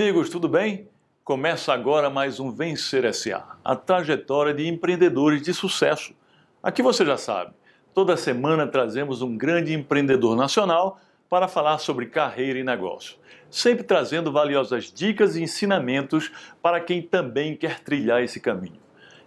[0.00, 0.88] Amigos, tudo bem?
[1.24, 6.14] Começa agora mais um Vencer SA, a trajetória de empreendedores de sucesso.
[6.62, 7.50] Aqui você já sabe,
[7.92, 13.16] toda semana trazemos um grande empreendedor nacional para falar sobre carreira e negócio,
[13.50, 16.30] sempre trazendo valiosas dicas e ensinamentos
[16.62, 18.78] para quem também quer trilhar esse caminho.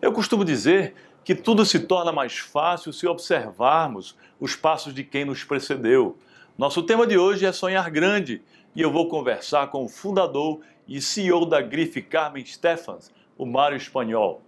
[0.01, 0.93] Eu costumo dizer
[1.25, 6.17] que tudo se torna mais fácil se observarmos os passos de quem nos precedeu.
[6.57, 8.41] Nosso tema de hoje é sonhar grande
[8.75, 13.77] e eu vou conversar com o fundador e CEO da grife Carmen Stephens, o Mário
[13.77, 14.41] Espanhol.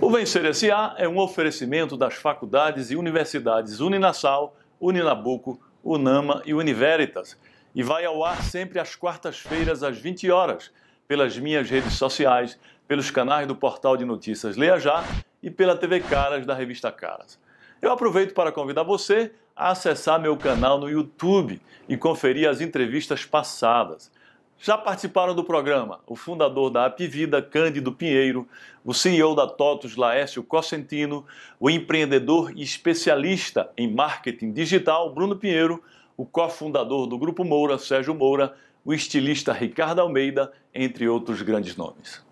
[0.00, 0.94] O Vencer S.A.
[0.98, 7.36] é um oferecimento das faculdades e universidades Uninassal, Uninabuco, Unama e Univeritas
[7.74, 10.70] e vai ao ar sempre às quartas-feiras às 20 horas,
[11.06, 15.04] pelas minhas redes sociais, pelos canais do portal de notícias Leia Já
[15.42, 17.38] e pela TV Caras da revista Caras.
[17.80, 23.26] Eu aproveito para convidar você a acessar meu canal no YouTube e conferir as entrevistas
[23.26, 24.10] passadas.
[24.58, 28.48] Já participaram do programa o fundador da Apivida, Cândido Pinheiro,
[28.82, 31.26] o CEO da TOTUS, Laércio Cosentino,
[31.58, 35.84] o empreendedor e especialista em marketing digital, Bruno Pinheiro,
[36.16, 42.24] o cofundador do Grupo Moura, Sérgio Moura, o estilista Ricardo Almeida, entre outros grandes nomes.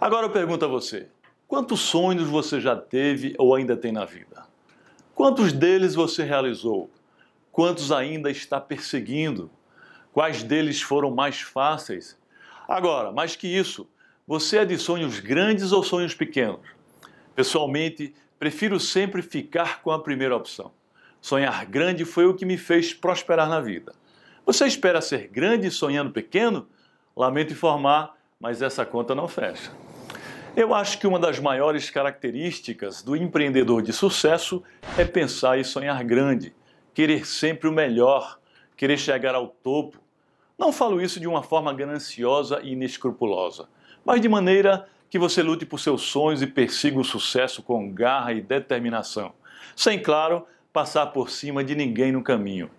[0.00, 1.06] Agora eu pergunto a você:
[1.46, 4.52] quantos sonhos você já teve ou ainda tem na vida?
[5.14, 6.90] Quantos deles você realizou?
[7.52, 9.48] Quantos ainda está perseguindo?
[10.12, 12.18] Quais deles foram mais fáceis?
[12.66, 13.88] Agora, mais que isso,
[14.26, 16.66] você é de sonhos grandes ou sonhos pequenos?
[17.32, 20.72] Pessoalmente, prefiro sempre ficar com a primeira opção.
[21.20, 23.94] Sonhar grande foi o que me fez prosperar na vida.
[24.44, 26.66] Você espera ser grande sonhando pequeno?
[27.16, 29.70] Lamento informar, mas essa conta não fecha.
[30.56, 34.62] Eu acho que uma das maiores características do empreendedor de sucesso
[34.96, 36.54] é pensar e sonhar grande,
[36.94, 38.38] querer sempre o melhor,
[38.76, 39.98] querer chegar ao topo,
[40.56, 43.68] não falo isso de uma forma gananciosa e inescrupulosa,
[44.04, 48.32] mas de maneira que você lute por seus sonhos e persiga o sucesso com garra
[48.32, 49.32] e determinação,
[49.74, 52.70] sem, claro, passar por cima de ninguém no caminho.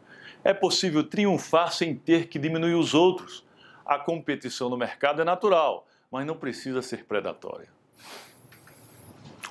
[0.46, 3.44] É possível triunfar sem ter que diminuir os outros.
[3.86, 7.68] A competição no mercado é natural, mas não precisa ser predatória.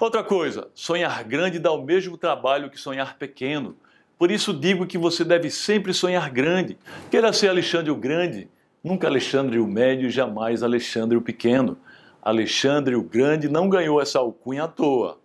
[0.01, 3.77] Outra coisa, sonhar grande dá o mesmo trabalho que sonhar pequeno.
[4.19, 6.77] Por isso digo que você deve sempre sonhar grande.
[7.11, 8.49] Queira ser Alexandre o Grande,
[8.83, 11.79] nunca Alexandre o Médio e jamais Alexandre o Pequeno.
[12.23, 15.19] Alexandre o Grande não ganhou essa alcunha à toa.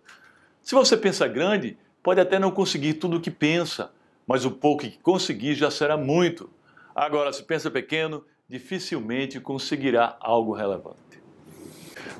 [0.62, 3.90] Se você pensa grande, pode até não conseguir tudo o que pensa,
[4.26, 6.50] mas o pouco que conseguir já será muito.
[6.94, 11.09] Agora, se pensa pequeno, dificilmente conseguirá algo relevante.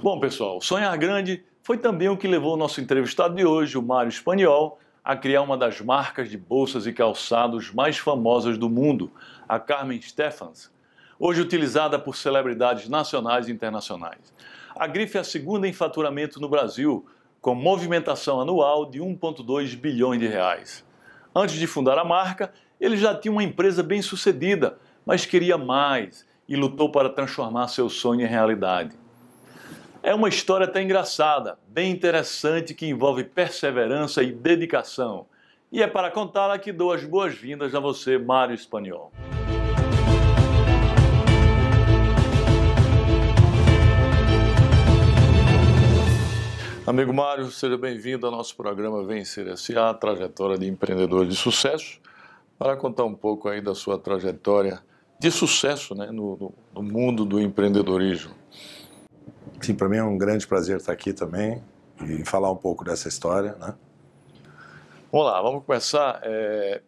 [0.03, 3.83] Bom, pessoal, sonhar grande foi também o que levou o nosso entrevistado de hoje, o
[3.83, 9.13] Mário Espanhol, a criar uma das marcas de bolsas e calçados mais famosas do mundo,
[9.47, 10.73] a Carmen Stephens,
[11.19, 14.33] hoje utilizada por celebridades nacionais e internacionais.
[14.75, 17.05] A grife é a segunda em faturamento no Brasil,
[17.39, 20.83] com movimentação anual de 1,2 bilhões de reais.
[21.35, 26.27] Antes de fundar a marca, ele já tinha uma empresa bem sucedida, mas queria mais
[26.49, 29.00] e lutou para transformar seu sonho em realidade.
[30.03, 35.27] É uma história até engraçada, bem interessante, que envolve perseverança e dedicação.
[35.71, 39.13] E é para contá-la que dou as boas-vindas a você, Mário Espanhol.
[46.87, 52.01] Amigo Mário, seja bem-vindo ao nosso programa Vencer S.A., trajetória de empreendedor de sucesso,
[52.59, 54.81] para contar um pouco aí da sua trajetória
[55.19, 58.40] de sucesso né, no, no mundo do empreendedorismo.
[59.61, 61.63] Sim, para mim é um grande prazer estar aqui também
[62.03, 63.75] e falar um pouco dessa história, né?
[65.13, 66.21] Vamos lá, vamos começar.
[66.23, 66.81] É...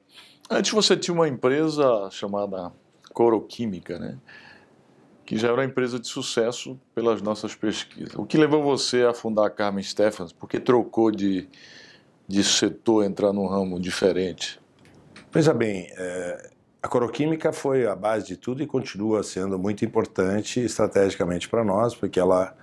[0.51, 2.73] Antes você tinha uma empresa chamada
[3.13, 4.17] Coroquímica, né?
[5.25, 8.15] Que já era uma empresa de sucesso pelas nossas pesquisas.
[8.15, 10.33] O que levou você a fundar a Carmen Stephens?
[10.33, 11.49] Porque trocou de,
[12.27, 14.61] de setor, entrar num ramo diferente?
[15.31, 16.51] Veja bem, é,
[16.83, 21.95] a coroquímica foi a base de tudo e continua sendo muito importante estrategicamente para nós,
[21.95, 22.55] porque ela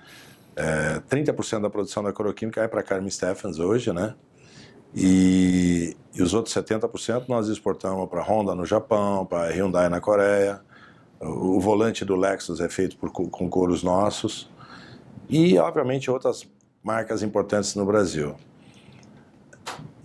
[0.57, 4.13] é, 30% da produção da coroquímica é para Carmen Stephens hoje, né?
[4.93, 10.59] E, e os outros 70% nós exportamos para Honda no Japão, para Hyundai na Coreia.
[11.21, 14.49] O, o, volante do Lexus é feito por, com couros nossos.
[15.29, 16.45] E, obviamente, outras
[16.83, 18.35] marcas importantes no Brasil.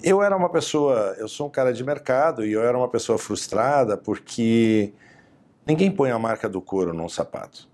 [0.05, 3.17] Eu era uma pessoa, eu sou um cara de mercado e eu era uma pessoa
[3.17, 4.93] frustrada porque
[5.67, 7.67] ninguém põe a marca do couro num sapato.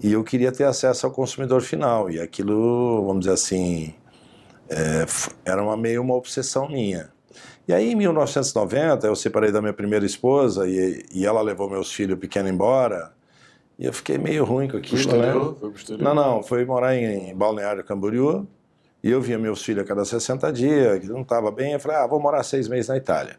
[0.00, 3.94] E eu queria ter acesso ao consumidor final e aquilo, vamos dizer assim,
[4.68, 5.04] é,
[5.44, 7.10] era uma meio uma obsessão minha.
[7.66, 11.92] E aí, em 1990, eu separei da minha primeira esposa e, e ela levou meus
[11.92, 13.12] filhos pequenos embora.
[13.76, 15.50] E eu fiquei meio ruim com aquilo, Posterior?
[15.50, 15.56] né?
[15.58, 16.02] Foi posterior?
[16.02, 18.46] Não, não, foi morar em, em Balneário Camboriú.
[19.02, 21.72] E eu via meus filhos a cada 60 dias, que não estava bem.
[21.72, 23.36] Eu falei, ah, vou morar seis meses na Itália.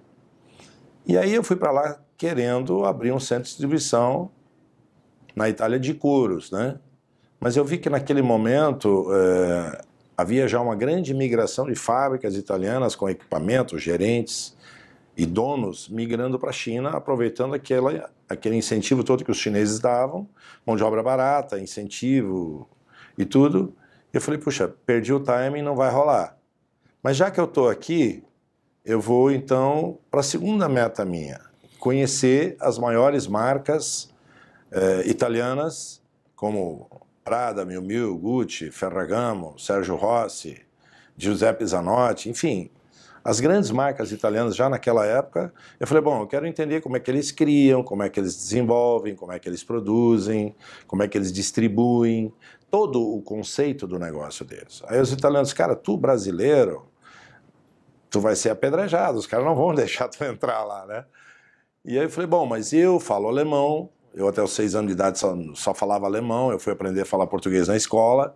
[1.06, 4.30] E aí eu fui para lá querendo abrir um centro de distribuição
[5.36, 6.78] na Itália de couros, né?
[7.40, 9.82] Mas eu vi que naquele momento eh,
[10.18, 14.56] havia já uma grande migração de fábricas italianas com equipamentos, gerentes
[15.16, 20.28] e donos migrando para a China, aproveitando aquela, aquele incentivo todo que os chineses davam,
[20.66, 22.70] mão de obra barata, incentivo
[23.18, 23.74] e tudo.
[24.12, 26.38] Eu falei, puxa, perdi o timing, não vai rolar.
[27.02, 28.24] Mas já que eu estou aqui,
[28.84, 31.40] eu vou então para a segunda meta minha,
[31.80, 34.10] conhecer as maiores marcas
[34.72, 36.02] eh, italianas,
[36.36, 36.90] como
[37.24, 40.60] Prada, Miu Miu, Gucci, Ferragamo, Sergio Rossi,
[41.16, 42.72] Giuseppe Zanotti, enfim,
[43.24, 45.54] as grandes marcas italianas já naquela época.
[45.80, 48.36] Eu falei, bom, eu quero entender como é que eles criam, como é que eles
[48.36, 50.56] desenvolvem, como é que eles produzem,
[50.88, 52.34] como é que eles distribuem,
[52.70, 54.82] todo o conceito do negócio deles.
[54.88, 56.86] Aí os italianos, cara, tu brasileiro,
[58.10, 61.06] tu vai ser apedrejado, os caras não vão deixar tu entrar lá, né?
[61.84, 64.94] E aí eu falei, bom, mas eu falo alemão, eu até os seis anos de
[64.94, 68.36] idade só, só falava alemão, eu fui aprender a falar português na escola,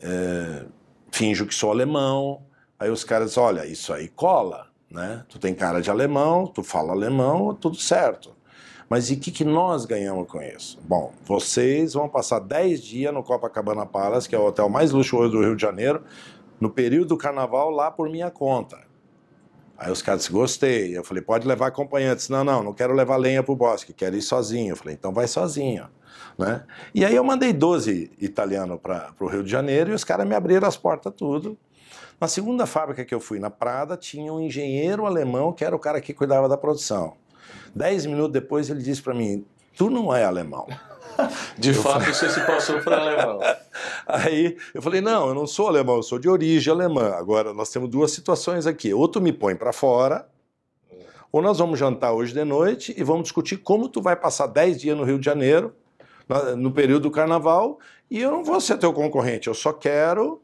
[0.00, 0.64] é,
[1.10, 2.42] finjo que sou alemão,
[2.78, 5.24] aí os caras olha, isso aí cola, né?
[5.28, 8.34] Tu tem cara de alemão, tu fala alemão, tudo certo.
[8.90, 10.76] Mas e o que, que nós ganhamos com isso?
[10.82, 15.30] Bom, vocês vão passar 10 dias no Copacabana Palace, que é o hotel mais luxuoso
[15.30, 16.02] do Rio de Janeiro,
[16.60, 18.80] no período do carnaval, lá por minha conta.
[19.78, 20.98] Aí os caras disseram, gostei.
[20.98, 22.28] Eu falei, pode levar acompanhantes.
[22.28, 24.72] Não, não, não quero levar lenha pro bosque, quero ir sozinho.
[24.72, 25.88] Eu falei, então vai sozinho.
[26.36, 26.64] Né?
[26.92, 30.34] E aí eu mandei 12 italianos para o Rio de Janeiro e os caras me
[30.34, 31.56] abriram as portas tudo.
[32.20, 35.78] Na segunda fábrica que eu fui, na Prada, tinha um engenheiro alemão que era o
[35.78, 37.16] cara que cuidava da produção.
[37.74, 39.44] Dez minutos depois ele disse para mim,
[39.76, 40.66] tu não é alemão.
[41.58, 43.40] De fato, você se passou para alemão.
[44.06, 47.14] Aí eu falei: não, eu não sou alemão, eu sou de origem alemã.
[47.14, 48.94] Agora nós temos duas situações aqui.
[48.94, 50.26] Ou tu me põe para fora,
[51.32, 54.80] ou nós vamos jantar hoje de noite e vamos discutir como tu vai passar 10
[54.80, 55.74] dias no Rio de Janeiro,
[56.56, 57.78] no período do carnaval,
[58.10, 60.40] e eu não vou ser teu concorrente, eu só quero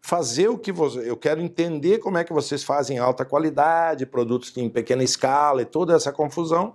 [0.00, 1.08] fazer o que você.
[1.08, 5.64] Eu quero entender como é que vocês fazem alta qualidade, produtos em pequena escala e
[5.64, 6.74] toda essa confusão,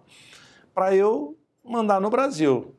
[0.74, 2.74] para eu mandar no Brasil.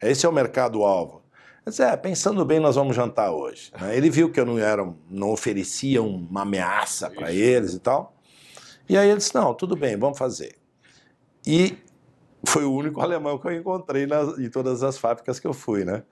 [0.00, 1.22] Esse é o mercado-alvo.
[1.64, 3.70] Mas é, pensando bem, nós vamos jantar hoje.
[3.80, 3.96] Né?
[3.96, 8.16] Ele viu que eu não era, não oferecia uma ameaça para eles e tal.
[8.88, 10.56] E aí ele disse: não, tudo bem, vamos fazer.
[11.46, 11.76] E
[12.46, 14.06] foi o único alemão que eu encontrei
[14.38, 16.02] em todas as fábricas que eu fui, né?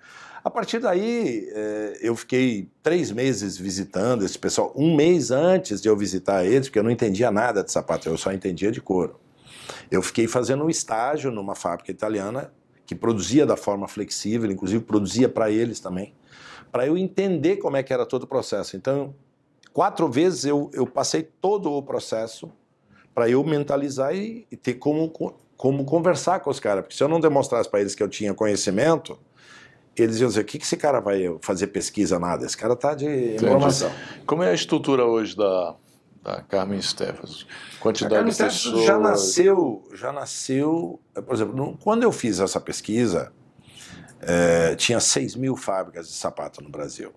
[0.43, 5.89] A partir daí, eh, eu fiquei três meses visitando esse pessoal, um mês antes de
[5.89, 9.21] eu visitar eles, porque eu não entendia nada de sapato, eu só entendia de couro.
[9.91, 12.53] Eu fiquei fazendo um estágio numa fábrica italiana
[12.87, 16.15] que produzia da forma flexível, inclusive produzia para eles também,
[16.73, 18.77] para eu entender como é que era todo o processo.
[18.77, 19.15] Então,
[19.73, 22.51] quatro vezes eu, eu passei todo o processo
[23.15, 25.13] para eu mentalizar e, e, ter como,
[25.61, 28.33] como conversar com os caras, porque se eu não demonstrasse para eles que eu tinha
[28.33, 29.19] conhecimento,
[29.95, 32.95] eles iam dizer, o que, que esse cara vai fazer pesquisa, nada, esse cara está
[32.95, 33.93] de informação.
[34.25, 35.77] Como é a estrutura hoje da,
[36.23, 37.47] da Carmen Steffens?
[37.79, 38.87] Quantidade a Carmen de pessoas?
[38.87, 43.31] já nasceu, já nasceu, por exemplo, quando eu fiz essa pesquisa,
[44.23, 47.13] é, tinha 6 mil fábricas de sapato no Brasil.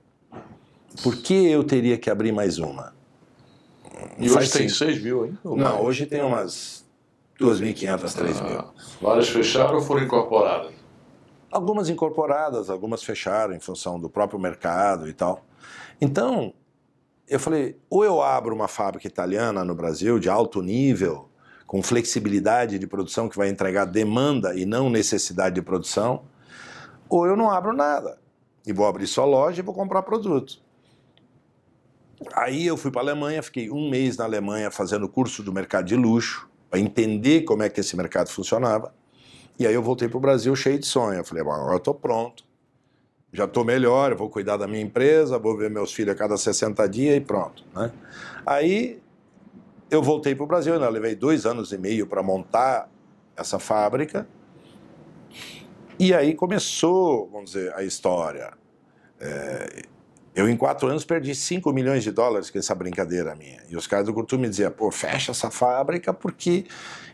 [1.02, 2.94] Por que eu teria que abrir mais uma?
[4.20, 5.38] E hoje tem 6 mil, hein?
[5.46, 5.80] Não, mais?
[5.80, 6.83] hoje tem umas
[7.44, 8.44] 2.500, 3.000.
[8.44, 8.64] mil.
[9.02, 10.72] Várias fecharam ou foram incorporadas?
[11.52, 15.46] Algumas incorporadas, algumas fecharam em função do próprio mercado e tal.
[16.00, 16.54] Então,
[17.28, 21.30] eu falei, ou eu abro uma fábrica italiana no Brasil de alto nível,
[21.68, 26.24] com flexibilidade de produção que vai entregar demanda e não necessidade de produção,
[27.10, 28.18] ou eu não abro nada.
[28.66, 30.62] E vou abrir só loja e vou comprar produto.
[32.34, 35.86] Aí eu fui para a Alemanha, fiquei um mês na Alemanha fazendo curso do mercado
[35.86, 38.92] de luxo, para entender como é que esse mercado funcionava.
[39.60, 41.20] E aí eu voltei para o Brasil cheio de sonho.
[41.20, 42.44] Eu falei, bom, agora estou pronto
[43.34, 46.38] já estou melhor, eu vou cuidar da minha empresa, vou ver meus filhos a cada
[46.38, 47.66] 60 dias e pronto.
[47.76, 47.92] Né?
[48.46, 49.02] Aí
[49.90, 52.88] eu voltei para o Brasil, ainda levei dois anos e meio para montar
[53.36, 54.28] essa fábrica.
[55.98, 58.54] E aí começou, vamos dizer, a história.
[59.20, 59.82] É,
[60.36, 63.62] eu, em quatro anos, perdi 5 milhões de dólares com essa brincadeira minha.
[63.70, 66.66] E os caras do Cultura me diziam, pô, fecha essa fábrica porque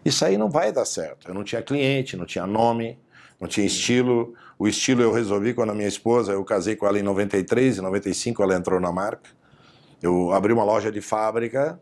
[0.05, 1.27] isso aí não vai dar certo.
[1.27, 2.97] Eu não tinha cliente, não tinha nome,
[3.39, 4.33] não tinha estilo.
[4.57, 7.81] O estilo eu resolvi quando a minha esposa, eu casei com ela em 93, em
[7.81, 9.29] 95 ela entrou na marca.
[10.01, 11.77] Eu abri uma loja de fábrica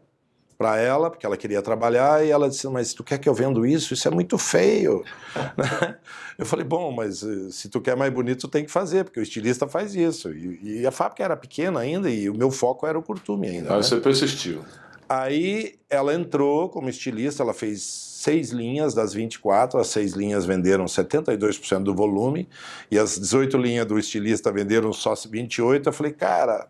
[0.58, 3.66] para ela, porque ela queria trabalhar, e ela disse: Mas tu quer que eu vendo
[3.66, 3.94] isso?
[3.94, 5.04] Isso é muito feio.
[6.38, 9.20] eu falei: Bom, mas eh, se tu quer mais bonito, tu tem que fazer, porque
[9.20, 10.34] o estilista faz isso.
[10.34, 13.70] E, e a fábrica era pequena ainda, e o meu foco era o curtume ainda.
[13.70, 13.84] Aí né?
[13.84, 14.64] você persistiu.
[15.08, 20.86] Aí ela entrou como estilista, ela fez seis linhas das 24, as seis linhas venderam
[20.86, 22.50] 72% do volume,
[22.92, 25.86] e as 18 linhas do estilista venderam só 28%.
[25.86, 26.68] Eu falei, cara,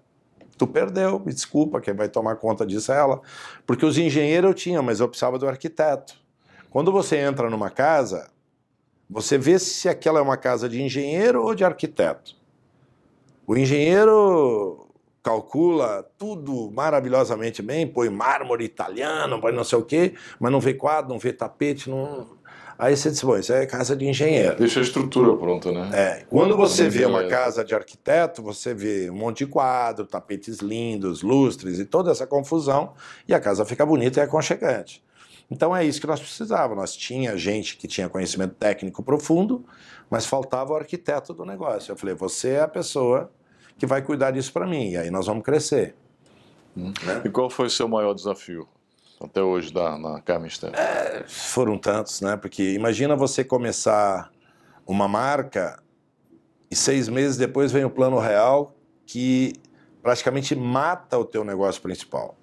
[0.58, 3.22] tu perdeu, me desculpa, quem vai tomar conta disso é ela.
[3.66, 6.16] Porque os engenheiros eu tinha, mas eu precisava do arquiteto.
[6.70, 8.30] Quando você entra numa casa,
[9.10, 12.36] você vê se aquela é uma casa de engenheiro ou de arquiteto.
[13.46, 14.88] O engenheiro
[15.24, 20.74] calcula tudo maravilhosamente bem, põe mármore italiano, põe não sei o quê, mas não vê
[20.74, 22.37] quadro, não vê tapete, não,
[22.80, 24.56] Aí você diz, bom, isso é casa de engenheiro.
[24.56, 25.90] Deixa a estrutura pronta, né?
[25.94, 26.26] É.
[26.30, 31.24] Quando você vê uma casa de arquiteto, você vê um monte de quadro, tapetes lindos,
[31.24, 32.94] lustres e toda essa confusão,
[33.28, 35.04] e a casa fica bonita e aconchegante.
[35.50, 36.78] Então é isso que nós precisávamos.
[36.78, 39.66] Nós tinha gente que tinha conhecimento técnico profundo,
[40.10, 41.92] mas faltava o arquiteto do negócio.
[41.92, 43.32] Eu falei, você é a pessoa
[43.78, 45.96] que vai cuidar disso para mim, e aí nós vamos crescer.
[46.76, 46.94] Hum.
[47.04, 47.22] Né?
[47.26, 48.68] E qual foi o seu maior desafio?
[49.22, 52.38] Até hoje da, na Carmen É, foram tantos, né?
[52.38, 54.32] Porque imagina você começar
[54.86, 55.82] uma marca
[56.70, 59.54] e seis meses depois vem o plano real que
[60.02, 62.38] praticamente mata o teu negócio principal.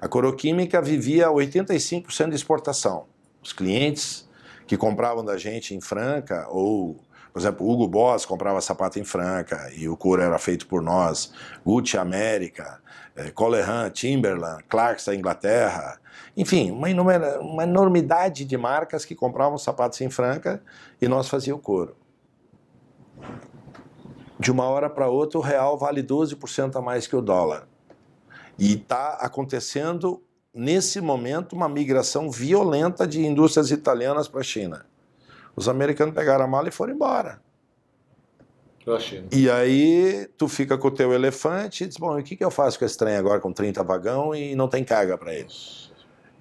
[0.00, 3.06] A Coroquímica vivia 85% de exportação.
[3.42, 4.28] Os clientes
[4.66, 6.96] que compravam da gente em Franca ou
[7.36, 11.30] por exemplo, Hugo Boss comprava sapato em Franca e o couro era feito por nós.
[11.62, 12.80] Gucci América,
[13.14, 16.00] é, Colehan, Timberland, Clarks da Inglaterra.
[16.34, 20.62] Enfim, uma, inumera, uma enormidade de marcas que compravam sapatos em Franca
[20.98, 21.94] e nós fazíamos o couro.
[24.40, 27.68] De uma hora para outra, o real vale 12% a mais que o dólar.
[28.58, 30.22] E está acontecendo,
[30.54, 34.86] nesse momento, uma migração violenta de indústrias italianas para a China.
[35.56, 37.40] Os americanos pegaram a mala e foram embora.
[39.32, 42.50] E aí tu fica com o teu elefante e diz, bom, o que, que eu
[42.52, 45.90] faço com esse trem agora com 30 vagão e não tem carga para eles?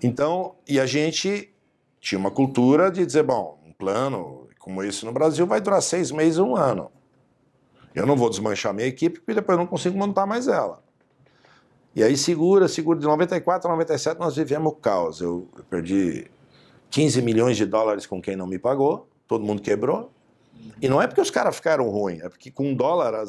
[0.03, 1.51] Então, e a gente
[1.99, 6.11] tinha uma cultura de dizer, bom, um plano como esse no Brasil vai durar seis
[6.11, 6.91] meses, um ano.
[7.95, 10.83] Eu não vou desmanchar minha equipe porque depois eu não consigo montar mais ela.
[11.95, 12.99] E aí segura, segura.
[12.99, 15.21] De 94 a 97 nós vivemos o caos.
[15.21, 16.29] Eu, eu perdi
[16.95, 20.13] 15 milhões de dólares com quem não me pagou, todo mundo quebrou.
[20.81, 23.21] E não é porque os caras ficaram ruins, é porque com dólar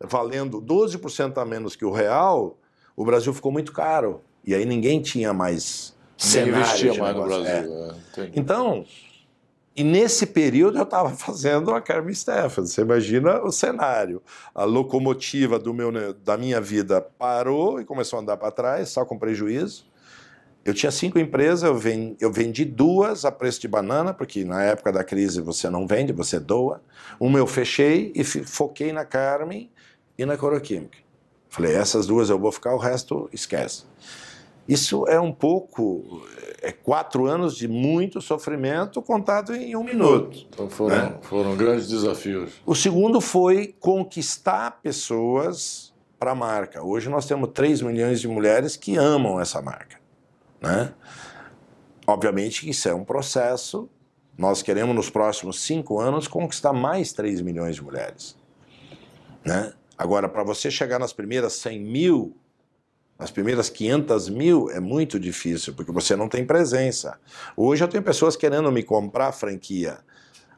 [0.00, 2.58] valendo 12% a menos que o real,
[2.96, 4.20] o Brasil ficou muito caro.
[4.44, 7.94] E aí ninguém tinha mais cenário investia mais no Brasil.
[8.16, 8.20] É.
[8.20, 8.84] É, então,
[9.76, 12.72] e nesse período eu estava fazendo a Carmen Stephens.
[12.72, 14.20] Você imagina o cenário.
[14.52, 19.04] A locomotiva do meu, da minha vida parou e começou a andar para trás, só
[19.04, 19.86] com prejuízo.
[20.64, 24.62] Eu tinha cinco empresas, eu vendi, eu vendi duas a preço de banana, porque na
[24.62, 26.80] época da crise você não vende, você doa.
[27.20, 29.70] Uma eu fechei e foquei na Carmen
[30.16, 30.96] e na Coroquímica.
[31.50, 33.84] Falei, essas duas eu vou ficar, o resto esquece.
[34.66, 36.26] Isso é um pouco,
[36.62, 40.46] é quatro anos de muito sofrimento contado em um minuto.
[40.48, 41.14] Então foram, né?
[41.20, 42.52] foram grandes desafios.
[42.64, 46.82] O segundo foi conquistar pessoas para a marca.
[46.82, 50.02] Hoje nós temos 3 milhões de mulheres que amam essa marca.
[50.64, 50.94] Né?
[52.06, 53.88] Obviamente que isso é um processo.
[54.36, 58.36] Nós queremos, nos próximos cinco anos, conquistar mais 3 milhões de mulheres.
[59.44, 59.72] Né?
[59.96, 62.36] Agora, para você chegar nas primeiras 100 mil,
[63.18, 67.20] nas primeiras 500 mil, é muito difícil, porque você não tem presença.
[67.56, 69.98] Hoje eu tenho pessoas querendo me comprar franquia.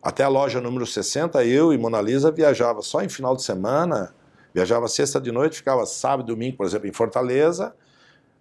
[0.01, 4.15] Até a loja número 60, eu e Mona Lisa viajava só em final de semana,
[4.55, 7.75] viajava sexta de noite, ficava sábado e domingo, por exemplo, em Fortaleza,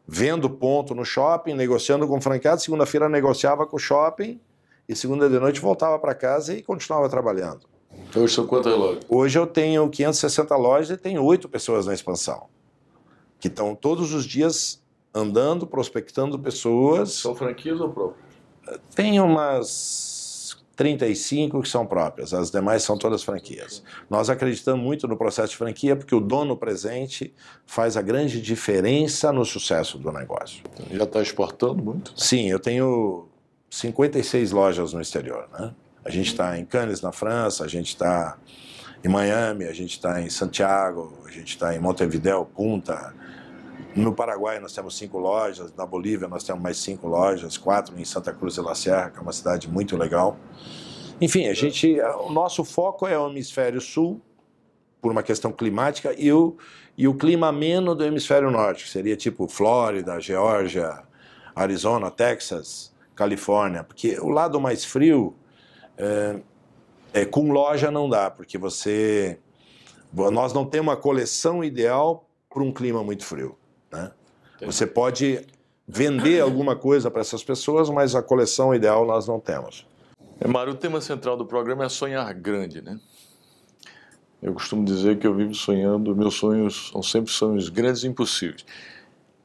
[0.07, 4.39] vendo ponto no shopping, negociando com franqueado, segunda-feira negociava com o shopping
[4.87, 7.61] e segunda de noite voltava para casa e continuava trabalhando.
[8.15, 9.03] Hoje são quantas lojas?
[9.09, 12.47] Hoje eu tenho 560 lojas e tenho oito pessoas na expansão,
[13.39, 14.83] que estão todos os dias
[15.13, 17.13] andando, prospectando pessoas.
[17.13, 18.25] São franquias ou próprias?
[18.93, 20.24] Tem umas
[20.75, 23.83] 35 que são próprias, as demais são todas franquias.
[24.09, 27.33] Nós acreditamos muito no processo de franquia porque o dono presente
[27.65, 30.63] faz a grande diferença no sucesso do negócio.
[30.91, 32.13] Já está exportando muito?
[32.15, 33.27] Sim, eu tenho
[33.69, 35.47] 56 lojas no exterior.
[35.57, 35.73] Né?
[36.03, 38.37] A gente está em Cannes, na França, a gente está
[39.03, 43.13] em Miami, a gente está em Santiago, a gente está em Montevideo, Punta.
[43.95, 48.03] No Paraguai nós temos cinco lojas, na Bolívia nós temos mais cinco lojas, quatro em
[48.03, 50.37] Santa Cruz de la Serra, que é uma cidade muito legal.
[51.21, 54.21] Enfim, a gente, o nosso foco é o hemisfério sul,
[55.01, 56.57] por uma questão climática, e o,
[56.97, 61.03] e o clima ameno do hemisfério norte, que seria tipo Flórida, Geórgia,
[61.55, 65.33] Arizona, Texas, Califórnia, porque o lado mais frio,
[65.97, 66.41] é,
[67.13, 69.39] é, com loja não dá, porque você.
[70.11, 73.57] Nós não temos uma coleção ideal para um clima muito frio.
[74.59, 74.67] Né?
[74.67, 75.45] Você pode
[75.87, 79.85] vender alguma coisa para essas pessoas, mas a coleção ideal nós não temos.
[80.39, 82.99] É, Mário, o tema central do programa é sonhar grande, né?
[84.41, 88.65] Eu costumo dizer que eu vivo sonhando, meus sonhos são sempre sonhos grandes e impossíveis.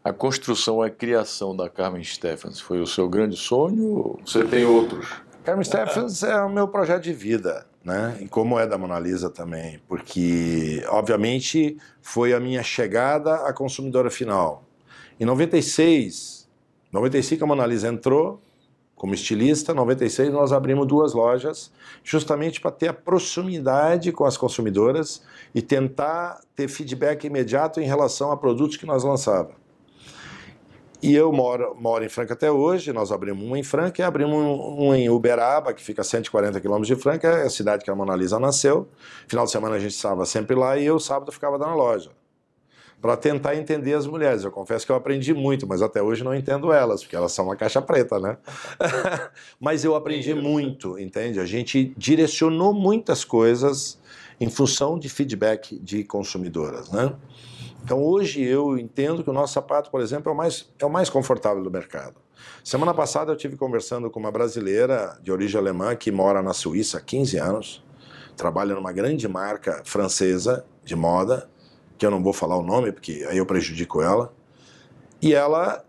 [0.02, 5.09] A construção, a criação da Carmen Stephens foi o seu grande sonho você tem outros?
[5.45, 8.19] Carmen Stephens é o meu projeto de vida, né?
[8.21, 14.11] E como é da Mona Lisa também, porque obviamente foi a minha chegada à consumidora
[14.11, 14.64] final.
[15.21, 16.49] Em 96,
[16.91, 18.41] 95 a Mona Lisa entrou
[18.97, 21.71] como estilista, em 96 nós abrimos duas lojas,
[22.03, 25.23] justamente para ter a proximidade com as consumidoras
[25.55, 29.57] e tentar ter feedback imediato em relação a produtos que nós lançávamos.
[31.03, 34.35] E eu moro, moro em Franca até hoje, nós abrimos um em Franca e abrimos
[34.35, 37.91] um, um em Uberaba, que fica a 140 quilômetros de Franca, é a cidade que
[37.91, 38.89] a Mona Lisa nasceu.
[39.29, 42.11] Final de semana a gente estava sempre lá e eu sábado ficava na loja
[43.00, 44.45] para tentar entender as mulheres.
[44.45, 47.47] Eu confesso que eu aprendi muito, mas até hoje não entendo elas, porque elas são
[47.47, 48.37] uma caixa preta, né?
[49.59, 51.40] mas eu aprendi muito, entende?
[51.40, 53.99] A gente direcionou muitas coisas
[54.38, 57.14] em função de feedback de consumidoras, né?
[57.83, 60.90] Então hoje eu entendo que o nosso sapato, por exemplo, é o mais, é o
[60.90, 62.16] mais confortável do mercado.
[62.62, 66.99] Semana passada eu tive conversando com uma brasileira de origem alemã que mora na Suíça
[66.99, 67.85] há 15 anos,
[68.37, 71.50] trabalha numa grande marca francesa de moda,
[72.00, 74.33] que eu não vou falar o nome, porque aí eu prejudico ela.
[75.21, 75.85] E ela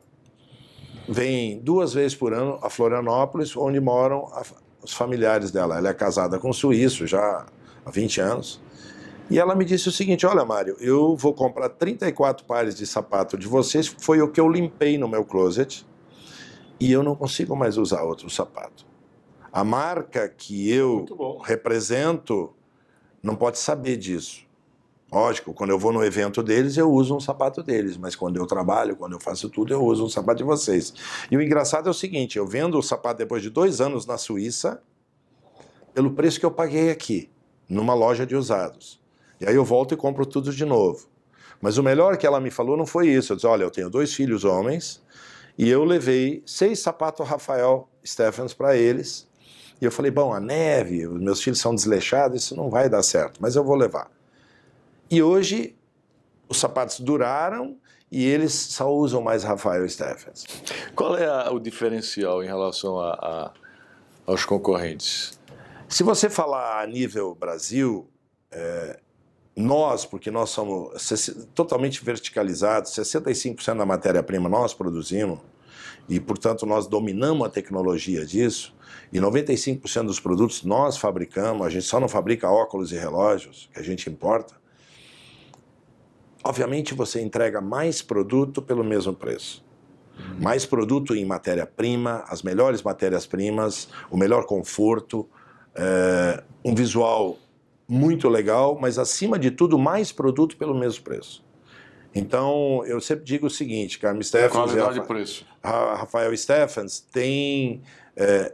[1.07, 4.43] vem duas vezes por ano a Florianópolis, onde moram a,
[4.83, 5.77] os familiares dela.
[5.77, 7.45] Ela é casada com um suíço já
[7.85, 8.61] há 20 anos.
[9.29, 13.37] E ela me disse o seguinte: Olha, Mário, eu vou comprar 34 pares de sapato
[13.37, 15.87] de vocês, foi o que eu limpei no meu closet,
[16.77, 18.85] e eu não consigo mais usar outro sapato.
[19.49, 21.05] A marca que eu
[21.41, 22.53] represento
[23.23, 24.50] não pode saber disso.
[25.11, 28.47] Lógico, quando eu vou no evento deles, eu uso um sapato deles, mas quando eu
[28.47, 30.93] trabalho, quando eu faço tudo, eu uso um sapato de vocês.
[31.29, 34.17] E o engraçado é o seguinte: eu vendo o sapato depois de dois anos na
[34.17, 34.81] Suíça,
[35.93, 37.29] pelo preço que eu paguei aqui,
[37.67, 39.01] numa loja de usados.
[39.41, 41.09] E aí eu volto e compro tudo de novo.
[41.59, 43.33] Mas o melhor que ela me falou não foi isso.
[43.33, 45.03] Eu disse: olha, eu tenho dois filhos homens,
[45.57, 49.27] e eu levei seis sapatos Rafael Stephens para eles.
[49.81, 53.03] E eu falei: bom, a neve, os meus filhos são desleixados, isso não vai dar
[53.03, 54.20] certo, mas eu vou levar.
[55.11, 55.75] E hoje
[56.47, 57.77] os sapatos duraram
[58.09, 60.45] e eles só usam mais Rafael Stephens.
[60.95, 63.51] Qual é a, o diferencial em relação a, a,
[64.25, 65.37] aos concorrentes?
[65.89, 68.09] Se você falar a nível Brasil,
[68.49, 69.01] é,
[69.53, 75.39] nós, porque nós somos totalmente verticalizados, 65% da matéria-prima nós produzimos,
[76.07, 78.73] e portanto nós dominamos a tecnologia disso,
[79.11, 83.79] e 95% dos produtos nós fabricamos, a gente só não fabrica óculos e relógios, que
[83.79, 84.60] a gente importa.
[86.43, 89.63] Obviamente você entrega mais produto pelo mesmo preço.
[90.39, 95.27] Mais produto em matéria-prima, as melhores matérias-primas, o melhor conforto,
[95.75, 97.37] é, um visual
[97.87, 101.43] muito legal, mas acima de tudo, mais produto pelo mesmo preço.
[102.13, 105.45] Então, eu sempre digo o seguinte, Carmen Stephens Qualidade e preço.
[105.63, 107.81] Rafael Stephens tem
[108.15, 108.53] é,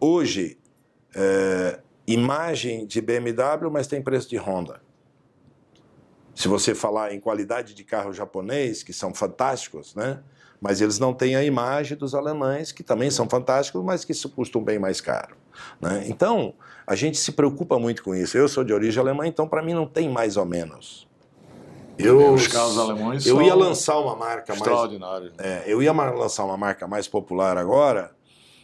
[0.00, 0.58] hoje
[1.14, 4.80] é, imagem de BMW, mas tem preço de Honda.
[6.34, 10.20] Se você falar em qualidade de carro japonês, que são fantásticos, né?
[10.60, 14.62] Mas eles não têm a imagem dos alemães, que também são fantásticos, mas que custam
[14.62, 15.36] bem mais caro.
[15.80, 16.04] Né?
[16.06, 16.54] Então,
[16.86, 18.38] a gente se preocupa muito com isso.
[18.38, 21.08] Eu sou de origem alemã, então para mim não tem mais ou menos.
[21.98, 24.62] Eu, Os carros alemães eu ia lançar uma marca mais.
[25.38, 28.12] É, eu ia lançar uma marca mais popular agora,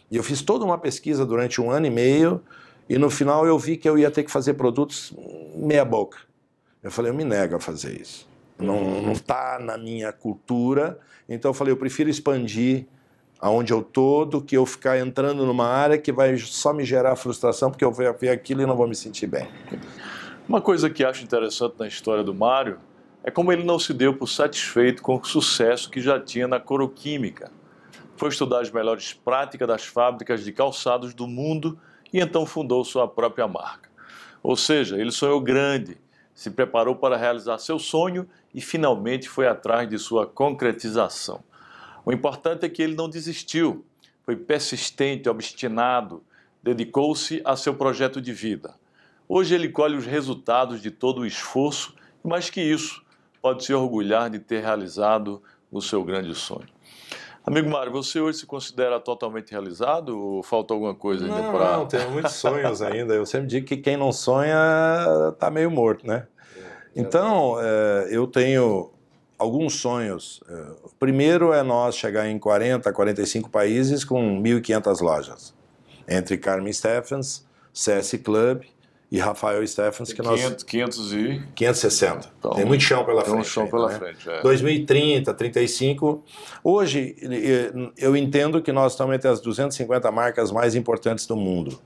[0.09, 2.41] e eu fiz toda uma pesquisa durante um ano e meio,
[2.87, 5.13] e no final eu vi que eu ia ter que fazer produtos
[5.55, 6.28] meia-boca.
[6.81, 8.27] Eu falei, eu me nego a fazer isso.
[8.57, 10.99] Não está na minha cultura.
[11.27, 12.85] Então eu falei, eu prefiro expandir
[13.39, 17.15] aonde eu tô do que eu ficar entrando numa área que vai só me gerar
[17.15, 19.47] frustração porque eu vou ver aquilo e não vou me sentir bem.
[20.47, 22.79] Uma coisa que acho interessante na história do Mário
[23.23, 26.59] é como ele não se deu por satisfeito com o sucesso que já tinha na
[26.59, 27.51] coroquímica.
[28.17, 31.79] Foi estudar as melhores práticas das fábricas de calçados do mundo
[32.11, 33.89] e então fundou sua própria marca.
[34.41, 35.97] Ou seja, ele sonhou grande
[36.39, 38.25] se preparou para realizar seu sonho
[38.55, 41.43] e finalmente foi atrás de sua concretização.
[42.05, 43.85] O importante é que ele não desistiu,
[44.23, 46.23] foi persistente, obstinado,
[46.63, 48.73] dedicou-se a seu projeto de vida.
[49.27, 53.03] Hoje ele colhe os resultados de todo o esforço e, mais que isso,
[53.41, 56.69] pode se orgulhar de ter realizado o seu grande sonho.
[57.45, 61.77] Amigo Mário, você hoje se considera totalmente realizado ou falta alguma coisa ainda não, para...
[61.77, 63.13] Não, tenho muitos sonhos ainda.
[63.13, 64.55] Eu sempre digo que quem não sonha
[65.31, 66.27] está meio morto, né?
[66.95, 68.91] Então, é, eu tenho
[69.37, 70.41] alguns sonhos.
[70.49, 75.55] É, o primeiro é nós chegar em 40, 45 países com 1.500 lojas.
[76.07, 78.63] Entre Carmen Stephens, CS Club
[79.11, 80.63] e Rafael Stephens, que 500, nós...
[80.63, 81.43] 500 e...
[81.55, 82.31] 560.
[82.37, 83.47] Então, tem muito chão pela tem frente.
[83.47, 83.97] chão ainda, pela né?
[83.97, 84.41] frente, é.
[84.41, 86.23] 2030, 35.
[86.63, 87.15] Hoje,
[87.97, 91.81] eu entendo que nós estamos entre as 250 marcas mais importantes do mundo.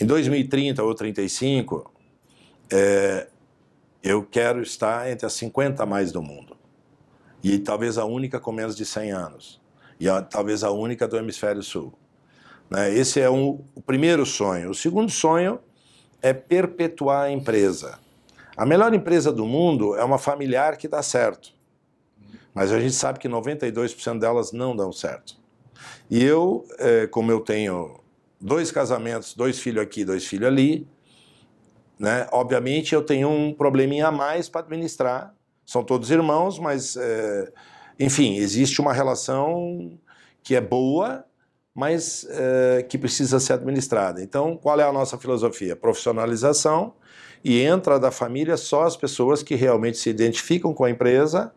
[0.00, 1.92] Em 2030 ou 35,
[2.72, 3.28] é,
[4.02, 6.56] eu quero estar entre as 50 mais do mundo.
[7.44, 9.60] E talvez a única com menos de 100 anos.
[10.00, 11.92] E a, talvez a única do hemisfério sul.
[12.68, 12.92] Né?
[12.92, 14.70] Esse é um, o primeiro sonho.
[14.70, 15.60] O segundo sonho
[16.22, 17.98] é perpetuar a empresa.
[18.56, 21.52] A melhor empresa do mundo é uma familiar que dá certo.
[22.54, 25.36] Mas a gente sabe que 92% delas não dão certo.
[26.10, 28.00] E eu, eh, como eu tenho
[28.40, 30.86] dois casamentos, dois filhos aqui, dois filhos ali,
[31.98, 32.26] né?
[32.32, 35.34] obviamente eu tenho um probleminha a mais para administrar.
[35.64, 37.52] São todos irmãos, mas, eh,
[37.98, 39.98] enfim, existe uma relação
[40.42, 41.24] que é boa,
[41.74, 44.22] mas eh, que precisa ser administrada.
[44.22, 45.76] Então, qual é a nossa filosofia?
[45.76, 46.94] Profissionalização
[47.44, 51.52] e entra da família só as pessoas que realmente se identificam com a empresa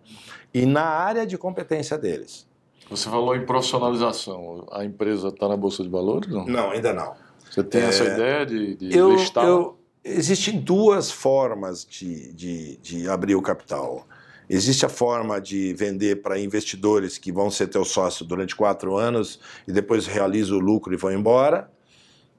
[0.53, 2.47] e na área de competência deles.
[2.89, 4.65] Você falou em profissionalização.
[4.71, 6.29] A empresa está na Bolsa de Valores?
[6.29, 7.15] Não, Não, ainda não.
[7.49, 9.45] Você tem É, essa ideia de, de Eu, listar?
[9.45, 14.05] eu- existem duas formas de, de, de abrir o capital.
[14.55, 19.39] Existe a forma de vender para investidores que vão ser teu sócio durante quatro anos
[19.67, 21.71] e depois realizam o lucro e vão embora.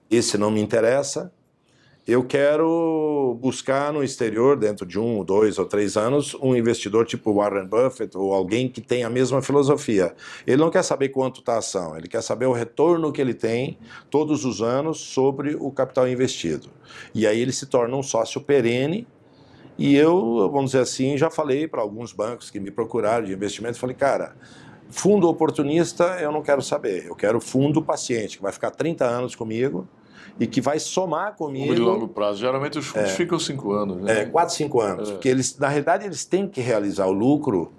[0.09, 1.33] Esse não me interessa.
[2.07, 7.35] Eu quero buscar no exterior, dentro de um, dois ou três anos, um investidor tipo
[7.35, 10.14] Warren Buffett ou alguém que tenha a mesma filosofia.
[10.46, 13.35] Ele não quer saber quanto está a ação, ele quer saber o retorno que ele
[13.35, 13.77] tem
[14.09, 16.68] todos os anos sobre o capital investido.
[17.12, 19.05] E aí ele se torna um sócio perene.
[19.77, 23.79] E eu, vamos dizer assim, já falei para alguns bancos que me procuraram de investimento,
[23.79, 24.37] falei, cara,
[24.89, 29.35] fundo oportunista eu não quero saber, eu quero fundo paciente, que vai ficar 30 anos
[29.35, 29.89] comigo
[30.39, 31.67] e que vai somar comigo.
[31.67, 32.41] Fundo de longo prazo.
[32.41, 34.23] Geralmente os fundos ficam cinco anos, né?
[34.23, 35.09] É, 4, 5 anos.
[35.09, 35.13] É.
[35.13, 37.73] Porque eles, na realidade, eles têm que realizar o lucro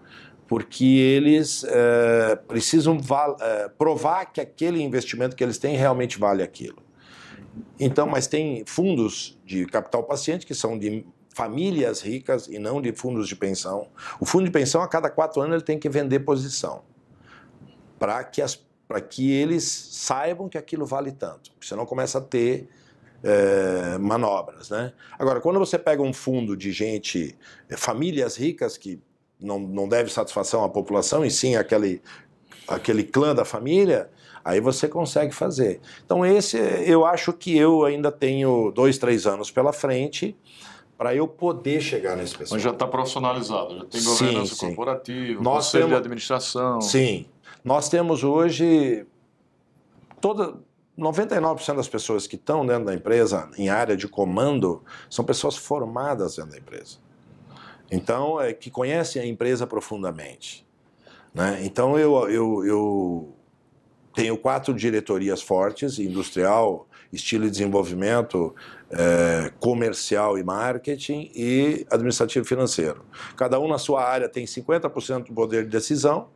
[0.47, 2.99] porque eles é, precisam
[3.41, 6.77] é, provar que aquele investimento que eles têm realmente vale aquilo.
[7.79, 12.93] Então, mas tem fundos de capital paciente que são de famílias ricas e não de
[12.93, 13.89] fundos de pensão.
[14.21, 16.83] O fundo de pensão, a cada quatro anos, ele tem que vender posição
[17.99, 18.41] para que,
[19.09, 21.51] que eles saibam que aquilo vale tanto.
[21.51, 22.69] Porque senão começa a ter
[23.21, 24.69] é, manobras.
[24.69, 24.93] Né?
[25.19, 27.37] Agora, quando você pega um fundo de gente,
[27.69, 29.01] eh, famílias ricas que
[29.37, 32.01] não, não deve satisfação à população, e sim aquele,
[32.65, 34.09] aquele clã da família,
[34.43, 35.81] aí você consegue fazer.
[36.05, 40.33] Então, esse eu acho que eu ainda tenho dois, três anos pela frente
[40.97, 42.55] para eu poder chegar nesse pessoal.
[42.55, 44.67] Mas já está profissionalizado, já tem governança sim.
[44.67, 46.81] corporativa, Nós conselho de temos- administração.
[46.81, 47.25] Sim.
[47.63, 49.05] Nós temos hoje
[50.21, 50.55] toda
[50.97, 56.37] 99% das pessoas que estão dentro da empresa em área de comando são pessoas formadas
[56.37, 56.97] dentro da empresa.
[57.91, 60.65] Então, é, que conhecem a empresa profundamente.
[61.33, 61.59] Né?
[61.63, 63.35] Então, eu, eu, eu
[64.15, 68.55] tenho quatro diretorias fortes, industrial, estilo e desenvolvimento,
[68.91, 73.03] eh, comercial e marketing e administrativo e financeiro.
[73.35, 76.29] Cada um na sua área tem 50% do poder de decisão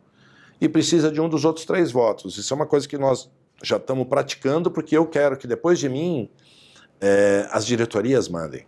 [0.60, 2.38] e precisa de um dos outros três votos.
[2.38, 3.30] Isso é uma coisa que nós
[3.64, 6.30] já estamos praticando, porque eu quero que depois de mim
[7.00, 8.66] eh, as diretorias mandem.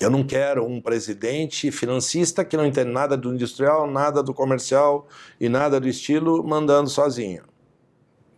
[0.00, 5.06] Eu não quero um presidente financista que não entende nada do industrial, nada do comercial
[5.40, 7.44] e nada do estilo mandando sozinho,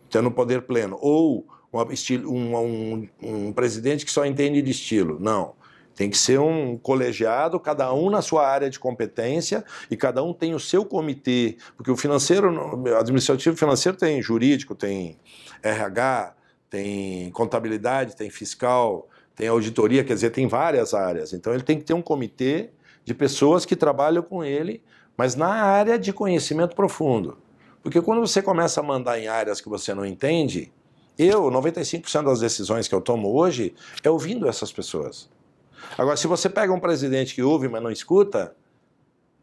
[0.09, 0.97] tendo poder pleno.
[1.01, 1.45] Ou
[1.89, 5.19] estilo- um, um- um presidente que só entende de estilo.
[5.19, 5.55] Não.
[5.95, 10.31] Tem que ser um colegiado, cada um na sua área de competência e cada um
[10.31, 15.17] tem o seu comitê, porque o financeiro, administrativo financeiro tem jurídico, tem
[15.63, 16.35] RH,
[16.69, 21.31] tem contabilidade, tem fiscal, tem auditoria, quer dizer, tem várias áreas.
[21.31, 22.71] Então ele tem que ter um comitê
[23.05, 24.81] de pessoas que trabalham com ele,
[25.15, 27.37] mas na área de conhecimento profundo.
[27.83, 30.73] Porque quando você começa a mandar em áreas que você não entende,
[31.17, 33.73] eu, 95% das decisões que eu tomo hoje
[34.03, 35.29] é ouvindo essas pessoas.
[35.97, 38.55] Agora, se você pega um presidente que ouve, mas não escuta,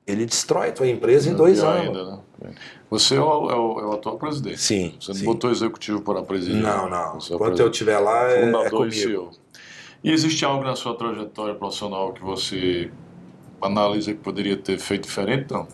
[0.07, 1.97] ele destrói a tua empresa em dois anos.
[1.97, 2.05] ainda,
[2.43, 2.55] né?
[2.91, 4.61] Você é o, é o- é o atual presidente.
[4.61, 5.25] Sim, Você não sim.
[5.25, 6.61] botou executivo para presidir.
[6.61, 7.15] Não, não.
[7.21, 7.73] Você é Enquanto eu presidente.
[7.73, 9.31] estiver lá, é, é Fundador e comigo.
[10.05, 12.93] E existe algo na sua trajetória profissional que você
[13.61, 15.51] analisa que poderia ter feito diferente?
[15.51, 15.67] Não.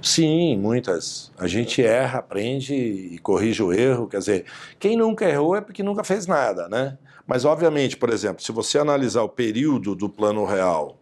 [0.00, 1.32] Sim, muitas.
[1.36, 4.06] A gente erra, aprende e corrige o erro.
[4.06, 4.44] Quer dizer,
[4.78, 6.96] quem nunca errou é porque nunca fez nada, né?
[7.26, 10.96] Mas, obviamente, por exemplo, se você analisar o período do plano real,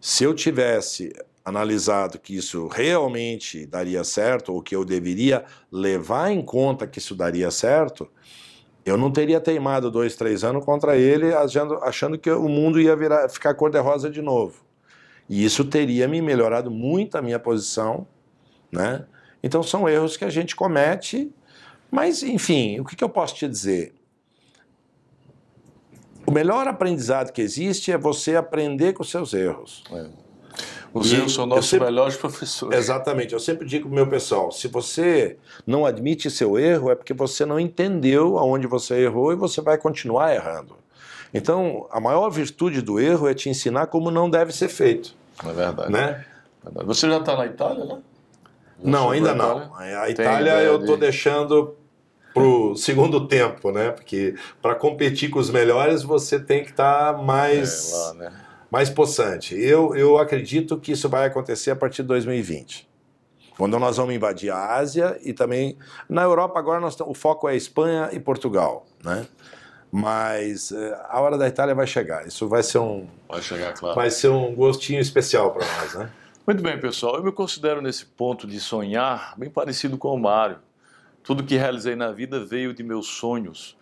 [0.00, 1.12] se eu tivesse
[1.44, 7.16] analisado que isso realmente daria certo, ou que eu deveria levar em conta que isso
[7.16, 8.08] daria certo,
[8.84, 12.96] eu não teria teimado dois, três anos contra ele, achando, achando que o mundo ia
[12.96, 14.64] virar, ficar cor-de-rosa de novo.
[15.28, 18.06] E isso teria me melhorado muito a minha posição,
[18.70, 19.04] né?
[19.42, 21.32] Então são erros que a gente comete,
[21.90, 23.94] mas enfim, o que, que eu posso te dizer?
[26.26, 29.84] O melhor aprendizado que existe é você aprender com seus erros.
[29.92, 30.21] É.
[30.94, 32.78] Os erros são nossos sempre, melhores professores.
[32.78, 33.32] Exatamente.
[33.32, 37.14] Eu sempre digo para o meu pessoal: se você não admite seu erro, é porque
[37.14, 40.76] você não entendeu aonde você errou e você vai continuar errando.
[41.32, 45.14] Então, a maior virtude do erro é te ensinar como não deve ser feito.
[45.42, 45.90] É verdade.
[45.90, 46.24] Né?
[46.66, 47.98] É você já está na Itália, né?
[48.82, 49.74] não, ainda não.
[49.74, 51.02] A Itália eu estou de...
[51.02, 51.74] deixando
[52.32, 53.90] para o segundo tempo, né?
[53.90, 58.32] Porque para competir com os melhores você tem que estar tá mais, é, lá, né?
[58.72, 59.54] Mais possante.
[59.54, 62.88] Eu, eu acredito que isso vai acontecer a partir de 2020.
[63.58, 65.76] Quando nós vamos invadir a Ásia e também
[66.08, 69.26] na Europa agora nós, o foco é Espanha e Portugal, né?
[69.90, 72.26] Mas eh, a hora da Itália vai chegar.
[72.26, 73.94] Isso vai ser um vai chegar, claro.
[73.94, 76.10] Vai ser um gostinho especial para nós, né?
[76.46, 77.16] Muito bem, pessoal.
[77.16, 80.56] Eu me considero nesse ponto de sonhar bem parecido com o Mário.
[81.22, 83.76] Tudo que realizei na vida veio de meus sonhos.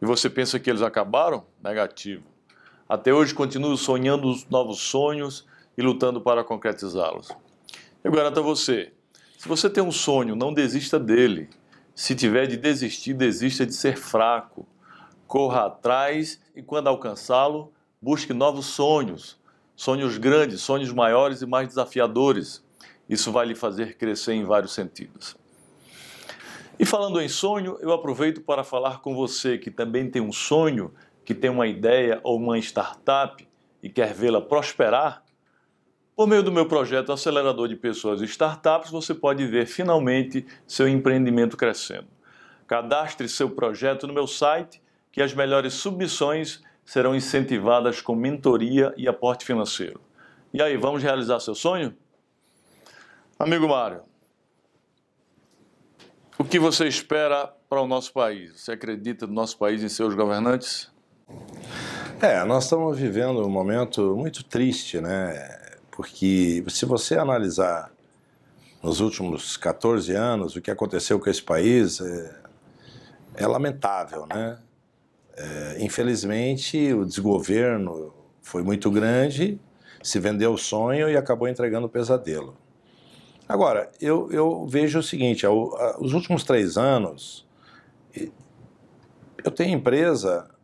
[0.00, 1.46] E você pensa que eles acabaram?
[1.64, 2.35] Negativo.
[2.88, 5.46] Até hoje continuo sonhando os novos sonhos
[5.76, 7.28] e lutando para concretizá-los.
[8.02, 8.92] Eu garanto a você,
[9.36, 11.50] se você tem um sonho, não desista dele.
[11.94, 14.66] Se tiver de desistir, desista de ser fraco
[15.26, 19.38] corra atrás e, quando alcançá-lo, busque novos sonhos,
[19.74, 22.64] sonhos grandes, sonhos maiores e mais desafiadores.
[23.08, 25.36] Isso vai lhe fazer crescer em vários sentidos.
[26.78, 30.92] E falando em sonho, eu aproveito para falar com você que também tem um sonho,
[31.26, 33.46] que tem uma ideia ou uma startup
[33.82, 35.24] e quer vê-la prosperar.
[36.14, 40.88] Por meio do meu projeto Acelerador de Pessoas e Startups, você pode ver finalmente seu
[40.88, 42.06] empreendimento crescendo.
[42.68, 49.08] Cadastre seu projeto no meu site que as melhores submissões serão incentivadas com mentoria e
[49.08, 50.00] aporte financeiro.
[50.54, 51.92] E aí, vamos realizar seu sonho?
[53.36, 54.02] Amigo Mário,
[56.38, 58.60] o que você espera para o nosso país?
[58.60, 60.94] Você acredita no nosso país em seus governantes?
[62.22, 65.54] É, nós estamos vivendo um momento muito triste, né?
[65.90, 67.92] Porque se você analisar
[68.82, 72.34] nos últimos 14 anos o que aconteceu com esse país, é,
[73.34, 74.58] é lamentável, né?
[75.36, 79.60] É, infelizmente, o desgoverno foi muito grande,
[80.02, 82.56] se vendeu o sonho e acabou entregando o pesadelo.
[83.46, 87.46] Agora, eu, eu vejo o seguinte: a, os últimos três anos,
[89.44, 90.55] eu tenho empresa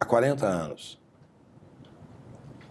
[0.00, 0.98] há 40 anos.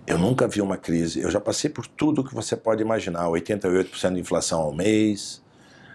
[0.08, 1.22] Eu nunca vi uma crise.
[1.22, 5.44] Eu já passei por tudo que você pode imaginar: 88% de inflação ao mês.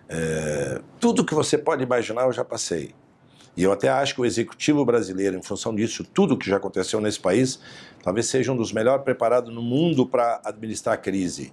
[0.09, 2.95] É, tudo que você pode imaginar eu já passei.
[3.57, 7.01] E eu até acho que o executivo brasileiro, em função disso, tudo que já aconteceu
[7.01, 7.61] nesse país,
[8.03, 11.53] talvez seja um dos melhores preparados no mundo para administrar a crise.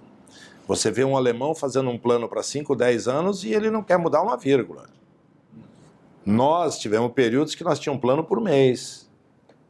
[0.66, 3.98] Você vê um alemão fazendo um plano para 5, 10 anos e ele não quer
[3.98, 4.88] mudar uma vírgula.
[6.24, 9.11] Nós tivemos períodos que nós tínhamos um plano por mês.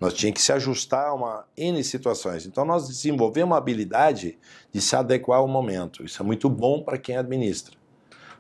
[0.02, 2.44] Nós tínhamos que se ajustar a uma N situações.
[2.44, 4.38] Então nós desenvolvemos uma habilidade
[4.72, 6.04] de se adequar ao momento.
[6.04, 7.76] Isso é muito bom para quem administra.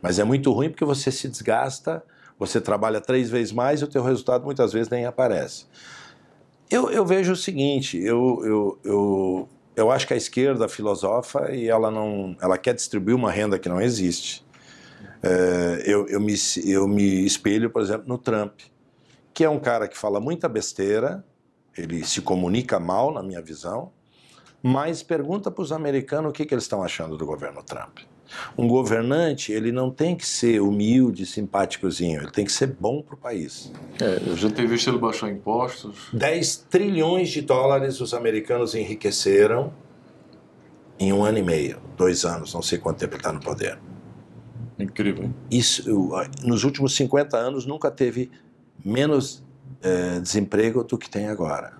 [0.02, 2.02] Mas é muito ruim porque você se desgasta
[2.42, 5.66] você trabalha três vezes mais e o teu resultado muitas vezes nem aparece.
[6.68, 11.68] Eu, eu vejo o seguinte, eu, eu, eu, eu acho que a esquerda filosofa e
[11.68, 14.44] ela não, ela quer distribuir uma renda que não existe.
[15.22, 18.58] É, eu, eu, me, eu me espelho, por exemplo, no Trump,
[19.32, 21.24] que é um cara que fala muita besteira,
[21.76, 23.90] ele se comunica mal, na minha visão,
[24.62, 27.98] mas pergunta para os americanos o que, que eles estão achando do governo Trump.
[28.56, 33.14] Um governante, ele não tem que ser humilde, simpáticozinho, ele tem que ser bom para
[33.14, 33.70] o país.
[34.00, 36.08] É, eu já tenho visto ele baixar impostos.
[36.12, 39.72] 10 trilhões de dólares os americanos enriqueceram
[40.98, 43.78] em um ano e meio, dois anos, não sei quanto tempo ele está no poder.
[44.78, 45.30] Incrível.
[45.50, 45.84] Isso,
[46.42, 48.30] nos últimos 50 anos nunca teve
[48.84, 49.41] menos
[49.82, 51.74] é, desemprego do que tem agora.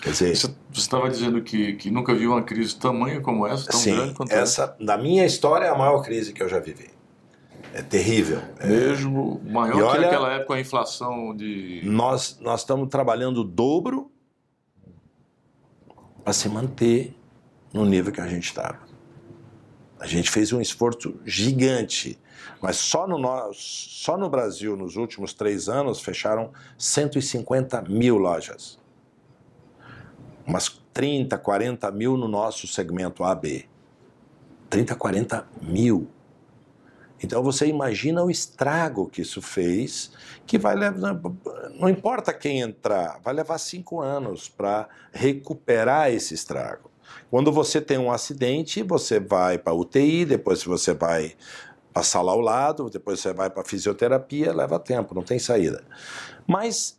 [0.00, 3.78] Quer dizer, você estava dizendo que, que nunca viu uma crise tamanha como essa, tão
[3.78, 4.62] sim, grande quanto essa.
[4.62, 4.76] essa.
[4.80, 6.88] Na minha história, é a maior crise que eu já vivi.
[7.74, 8.40] É terrível.
[8.58, 8.66] É.
[8.66, 9.52] Mesmo é...
[9.52, 11.82] maior e que olha, aquela época a inflação de.
[11.84, 14.10] Nós, nós estamos trabalhando o dobro
[16.24, 17.14] para se manter
[17.72, 18.89] no nível que a gente estava.
[20.00, 22.18] A gente fez um esforço gigante.
[22.60, 28.78] Mas só no, só no Brasil, nos últimos três anos, fecharam 150 mil lojas.
[30.46, 33.68] Umas 30, 40 mil no nosso segmento AB.
[34.70, 36.08] 30, 40 mil.
[37.22, 40.10] Então você imagina o estrago que isso fez,
[40.46, 41.20] que vai levar,
[41.78, 46.89] não importa quem entrar, vai levar cinco anos para recuperar esse estrago.
[47.30, 51.34] Quando você tem um acidente, você vai para UTI, depois você vai
[51.92, 55.82] para a sala ao lado, depois você vai para fisioterapia, leva tempo, não tem saída.
[56.46, 56.98] Mas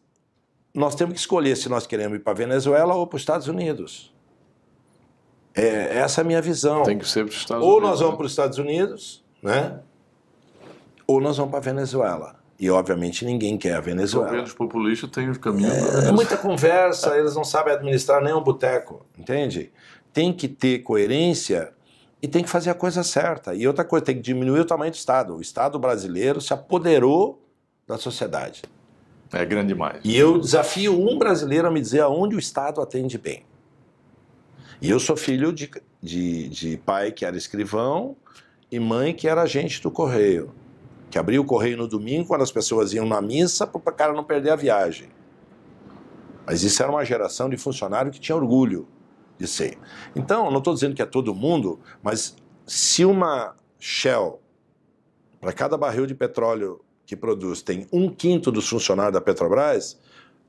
[0.74, 4.14] nós temos que escolher se nós queremos ir para Venezuela ou para os Estados Unidos.
[5.54, 6.84] É, essa é a minha visão.
[6.84, 7.84] Tem que ser para os Estados ou Unidos.
[7.84, 8.18] Ou nós vamos né?
[8.18, 9.80] para os Estados Unidos, né?
[11.06, 12.42] Ou nós vamos para a Venezuela.
[12.58, 14.28] E, obviamente, ninguém quer a Venezuela.
[14.28, 15.72] Os governos populistas têm o caminho.
[15.72, 19.72] É, é muita conversa, eles não sabem administrar nem um boteco, entende?
[20.14, 21.74] Tem que ter coerência
[22.22, 23.56] e tem que fazer a coisa certa.
[23.56, 25.36] E outra coisa, tem que diminuir o tamanho do Estado.
[25.36, 27.42] O Estado brasileiro se apoderou
[27.88, 28.62] da sociedade.
[29.34, 30.02] É grande demais.
[30.04, 33.44] E eu desafio um brasileiro a me dizer aonde o Estado atende bem.
[34.82, 35.70] E eu sou filho de,
[36.02, 38.16] de, de pai que era escrivão
[38.72, 40.54] e mãe que era agente do correio.
[41.10, 44.14] Que abria o correio no domingo quando as pessoas iam na missa para o cara
[44.14, 45.10] não perder a viagem.
[46.46, 48.88] Mas isso era uma geração de funcionário que tinha orgulho
[49.42, 49.78] de ser.
[50.16, 54.40] Então, não estou dizendo que é todo mundo, mas se uma Shell,
[55.40, 60.00] para cada barril de petróleo que produz, tem um quinto dos funcionários da Petrobras,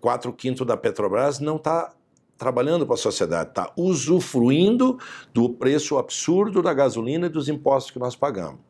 [0.01, 1.93] quatro quintos da Petrobras não está
[2.37, 4.99] trabalhando para a sociedade, está usufruindo
[5.33, 8.61] do preço absurdo da gasolina e dos impostos que nós pagamos.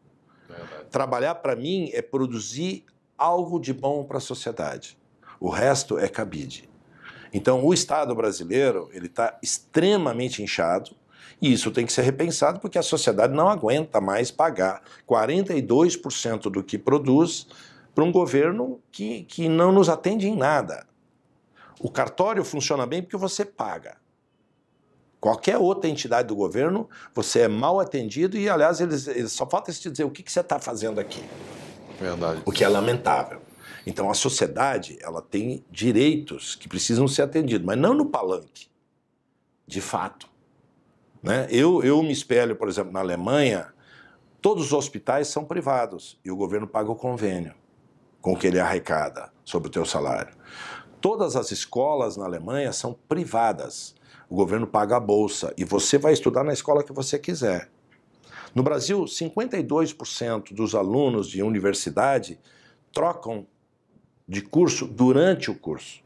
[0.49, 0.87] Verdade.
[0.91, 2.85] Trabalhar, para mim, é produzir
[3.17, 4.97] algo de bom para a sociedade.
[5.41, 6.69] O resto é cabide.
[7.33, 10.91] Então, o Estado brasileiro ele está extremamente inchado
[11.41, 16.63] e isso tem que ser repensado porque a sociedade não aguenta mais pagar 42% do
[16.63, 17.47] que produz
[17.95, 20.87] para um governo que, que não nos atende em nada.
[21.81, 23.97] O cartório funciona bem porque você paga.
[25.21, 29.73] Qualquer outra entidade do governo, você é mal atendido e, aliás, eles, eles só falta
[29.73, 31.23] te dizer o que, que você está fazendo aqui.
[32.01, 32.43] Verdade.
[32.45, 33.41] O que é lamentável.
[33.87, 38.69] Então a sociedade ela tem direitos que precisam ser atendidos, mas não no palanque,
[39.67, 40.29] de fato.
[41.23, 41.47] Né?
[41.51, 43.73] Eu, eu me espelho, por exemplo, na Alemanha,
[44.41, 47.55] todos os hospitais são privados e o governo paga o convênio
[48.21, 50.35] com que ele arrecada sobre o teu salário.
[51.01, 53.95] Todas as escolas na Alemanha são privadas.
[54.31, 57.69] O governo paga a bolsa e você vai estudar na escola que você quiser.
[58.55, 62.39] No Brasil, 52% dos alunos de universidade
[62.93, 63.47] trocam
[64.33, 66.01] de curso durante o curso.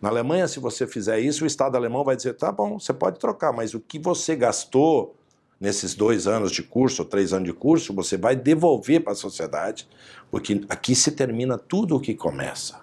[0.00, 3.18] Na Alemanha, se você fizer isso, o Estado alemão vai dizer: tá bom, você pode
[3.18, 5.16] trocar, mas o que você gastou
[5.60, 9.16] nesses dois anos de curso ou três anos de curso, você vai devolver para a
[9.16, 9.88] sociedade,
[10.28, 12.80] porque aqui se termina tudo o que começa.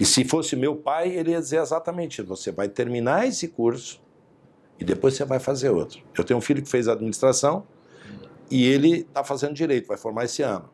[0.00, 4.00] E se fosse meu pai, ele ia dizer exatamente você vai terminar esse curso
[4.78, 6.00] e depois você vai fazer outro.
[6.16, 7.64] Eu tenho um filho que fez administração
[8.50, 10.68] e ele está fazendo direito, vai formar esse ano.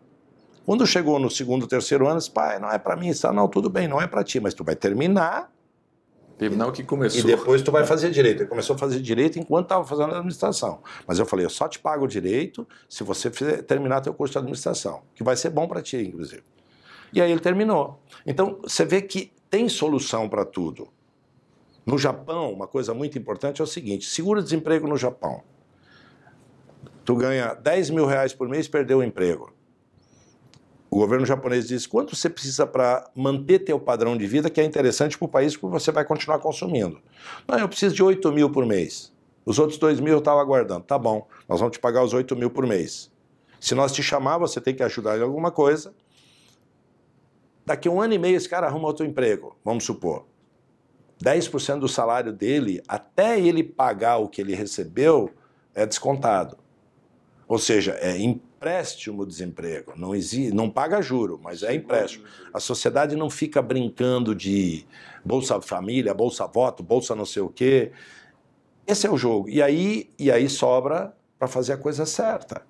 [0.65, 3.69] Quando chegou no segundo, terceiro ano, disse, pai, não é para mim, está não, tudo
[3.69, 5.53] bem, não é para ti, mas tu vai terminar.
[6.39, 7.21] Terminar o que começou.
[7.21, 8.43] E depois tu vai fazer direito.
[8.43, 10.83] Ele começou a fazer direito enquanto estava fazendo administração.
[11.07, 14.33] Mas eu falei, eu só te pago o direito se você fizer, terminar teu curso
[14.33, 16.43] de administração, que vai ser bom para ti, inclusive.
[17.13, 18.01] E aí ele terminou.
[18.27, 20.89] Então, você vê que tem solução para tudo.
[21.87, 25.43] No Japão, uma coisa muito importante é o seguinte: seguro-desemprego no Japão.
[27.05, 29.54] Tu ganha 10 mil reais por mês, perdeu o emprego.
[30.95, 34.65] O governo japonês diz quanto você precisa para manter teu padrão de vida, que é
[34.65, 37.01] interessante para o país, porque você vai continuar consumindo.
[37.49, 39.13] Não, eu preciso de 8 mil por mês.
[39.45, 40.85] Os outros 2 mil eu estava aguardando.
[40.85, 43.11] Tá bom, nós vamos te pagar os 8 mil por mês.
[43.59, 45.93] Se nós te chamar, você tem que ajudar em alguma coisa.
[47.67, 50.25] Daqui a um ano e meio esse cara arruma outro emprego, vamos supor.
[51.21, 55.33] 10% do salário dele, até ele pagar o que ele recebeu,
[55.75, 56.57] é descontado.
[57.49, 58.54] Ou seja, é empréstimo
[59.27, 59.93] desemprego.
[59.97, 62.25] Não, existe, não paga juro, mas é empréstimo.
[62.53, 64.87] A sociedade não fica brincando de
[65.25, 67.93] Bolsa Família, Bolsa Voto, Bolsa não sei o quê.
[68.87, 69.49] Esse é o jogo.
[69.49, 72.63] E aí, e aí sobra para fazer a coisa certa.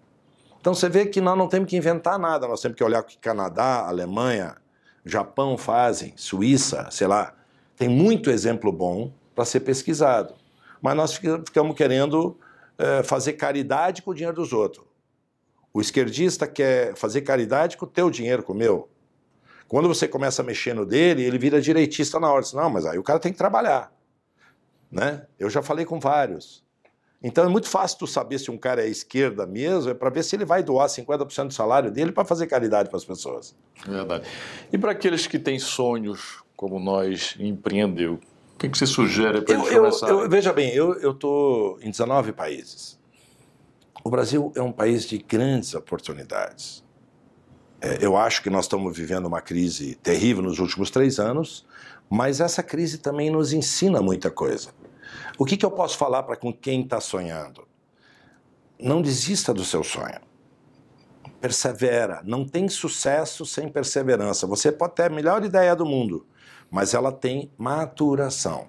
[0.60, 3.04] Então você vê que nós não temos que inventar nada, nós temos que olhar o
[3.04, 4.56] que Canadá, Alemanha,
[5.04, 7.34] Japão fazem, Suíça, sei lá.
[7.76, 10.34] Tem muito exemplo bom para ser pesquisado.
[10.80, 12.38] Mas nós ficamos querendo
[12.78, 14.83] é, fazer caridade com o dinheiro dos outros.
[15.74, 18.88] O esquerdista quer fazer caridade com o teu dinheiro, com o meu.
[19.66, 22.42] Quando você começa a mexer no dele, ele vira direitista na hora.
[22.42, 23.92] Diz, não, mas aí o cara tem que trabalhar.
[24.88, 25.26] Né?
[25.36, 26.62] Eu já falei com vários.
[27.20, 30.22] Então é muito fácil tu saber se um cara é esquerda mesmo, é para ver
[30.22, 33.56] se ele vai doar 50% do salário dele para fazer caridade para as pessoas.
[33.84, 34.28] Verdade.
[34.72, 38.20] E para aqueles que têm sonhos, como nós, empreender, o
[38.56, 40.28] que, que você sugere para eles começarem?
[40.28, 43.02] Veja bem, eu estou em 19 países.
[44.02, 46.84] O Brasil é um país de grandes oportunidades.
[47.80, 51.66] É, eu acho que nós estamos vivendo uma crise terrível nos últimos três anos,
[52.08, 54.70] mas essa crise também nos ensina muita coisa.
[55.38, 57.66] O que, que eu posso falar para quem está sonhando?
[58.80, 60.20] Não desista do seu sonho.
[61.40, 62.22] Persevera.
[62.24, 64.46] Não tem sucesso sem perseverança.
[64.46, 66.26] Você pode ter a melhor ideia do mundo,
[66.70, 68.68] mas ela tem maturação.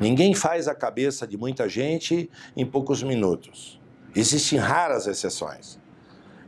[0.00, 3.80] Ninguém faz a cabeça de muita gente em poucos minutos.
[4.14, 5.78] Existem raras exceções.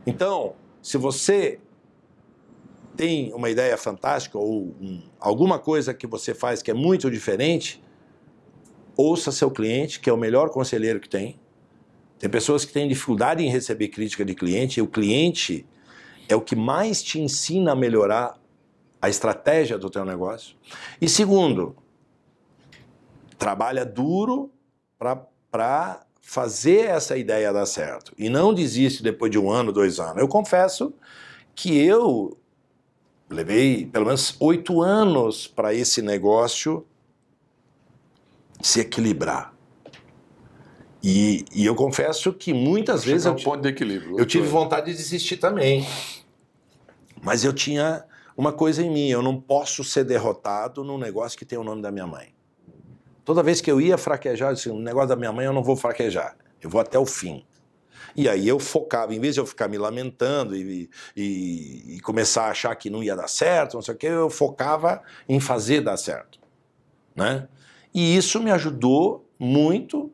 [0.05, 1.59] Então, se você
[2.95, 7.83] tem uma ideia fantástica ou um, alguma coisa que você faz que é muito diferente,
[8.95, 11.39] ouça seu cliente, que é o melhor conselheiro que tem.
[12.17, 15.65] Tem pessoas que têm dificuldade em receber crítica de cliente, e o cliente
[16.27, 18.41] é o que mais te ensina a melhorar
[18.99, 20.55] a estratégia do teu negócio.
[20.99, 21.75] E segundo,
[23.37, 24.51] trabalha duro
[24.97, 28.11] para fazer essa ideia dar certo.
[28.17, 30.17] E não desiste depois de um ano, dois anos.
[30.17, 30.93] Eu confesso
[31.55, 32.37] que eu
[33.29, 36.85] levei pelo menos oito anos para esse negócio
[38.61, 39.53] se equilibrar.
[41.01, 44.19] E, e eu confesso que muitas vezes é um ponto de equilíbrio.
[44.19, 45.87] eu tive vontade de desistir também.
[47.23, 48.03] Mas eu tinha
[48.35, 51.81] uma coisa em mim, eu não posso ser derrotado num negócio que tem o nome
[51.81, 52.36] da minha mãe.
[53.27, 55.61] Toda vez que eu ia fraquejar, eu disse, o negócio da minha mãe eu não
[55.61, 57.43] vou fraquejar, eu vou até o fim.
[58.15, 62.43] E aí eu focava, em vez de eu ficar me lamentando e, e, e começar
[62.43, 65.81] a achar que não ia dar certo, não sei o que, eu focava em fazer
[65.81, 66.39] dar certo.
[67.13, 67.49] Né?
[67.93, 70.09] E isso me ajudou muito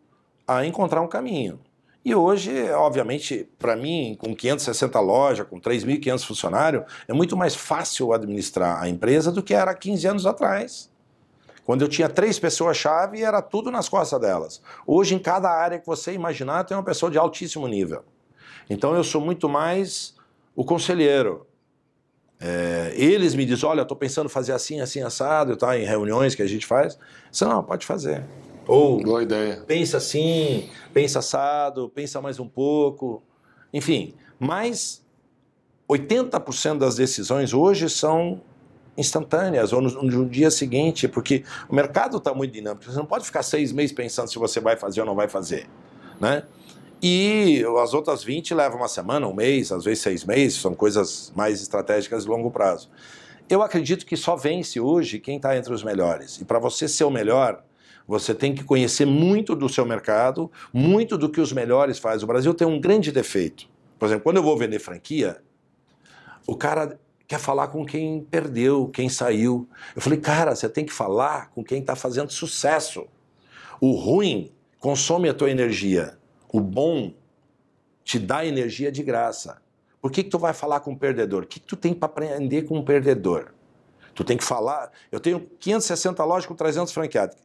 [0.47, 1.59] a encontrar um caminho.
[2.03, 8.11] E hoje, obviamente, para mim, com 560 lojas, com 3.500 funcionários, é muito mais fácil
[8.11, 10.91] administrar a empresa do que era 15 anos atrás.
[11.65, 14.61] Quando eu tinha três pessoas-chave, era tudo nas costas delas.
[14.85, 18.03] Hoje, em cada área que você imaginar, tem uma pessoa de altíssimo nível.
[18.69, 20.15] Então, eu sou muito mais
[20.55, 21.47] o conselheiro.
[22.39, 26.41] É, eles me dizem, olha, estou pensando fazer assim, assim, assado, tá, em reuniões que
[26.41, 26.99] a gente faz.
[27.31, 28.25] Você não, pode fazer.
[28.67, 29.63] Ou Boa ideia.
[29.65, 33.23] pensa assim, pensa assado, pensa mais um pouco.
[33.73, 35.03] Enfim, mas
[35.89, 38.41] 80% das decisões hoje são
[38.97, 42.85] instantâneas ou no, no, dia seguinte, porque o mercado está muito dinâmico.
[42.85, 45.67] Você não pode ficar seis meses pensando se você vai fazer ou não vai fazer,
[46.19, 46.43] né?
[47.01, 51.33] E as outras 20 levam uma semana, um mês, às vezes seis meses, são coisas
[51.35, 52.89] mais estratégicas de longo prazo.
[53.49, 56.39] Eu acredito que só vence hoje quem está entre os melhores.
[56.39, 57.61] E para você ser o melhor,
[58.07, 62.23] você tem que conhecer muito do seu mercado, muito do que os melhores fazem.
[62.23, 63.67] O Brasil tem um grande defeito.
[63.99, 65.41] Por exemplo, quando eu vou vender franquia,
[66.47, 69.67] o cara quer falar com quem perdeu, quem saiu.
[69.95, 73.07] Eu falei, cara, você tem que falar com quem está fazendo sucesso.
[73.79, 76.17] O ruim consome a tua energia.
[76.51, 77.13] O bom
[78.03, 79.61] te dá energia de graça.
[80.01, 81.43] Por que, que tu vai falar com um perdedor?
[81.43, 83.53] O que, que tu tem para aprender com um perdedor?
[84.13, 84.91] Tu tem que falar.
[85.11, 87.37] Eu tenho 560 lojas com 300 franqueados.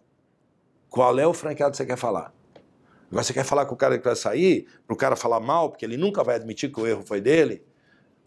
[0.91, 2.35] Qual é o franqueado que você quer falar?
[3.11, 5.71] Agora você quer falar com o cara que vai sair, para o cara falar mal,
[5.71, 7.63] porque ele nunca vai admitir que o erro foi dele?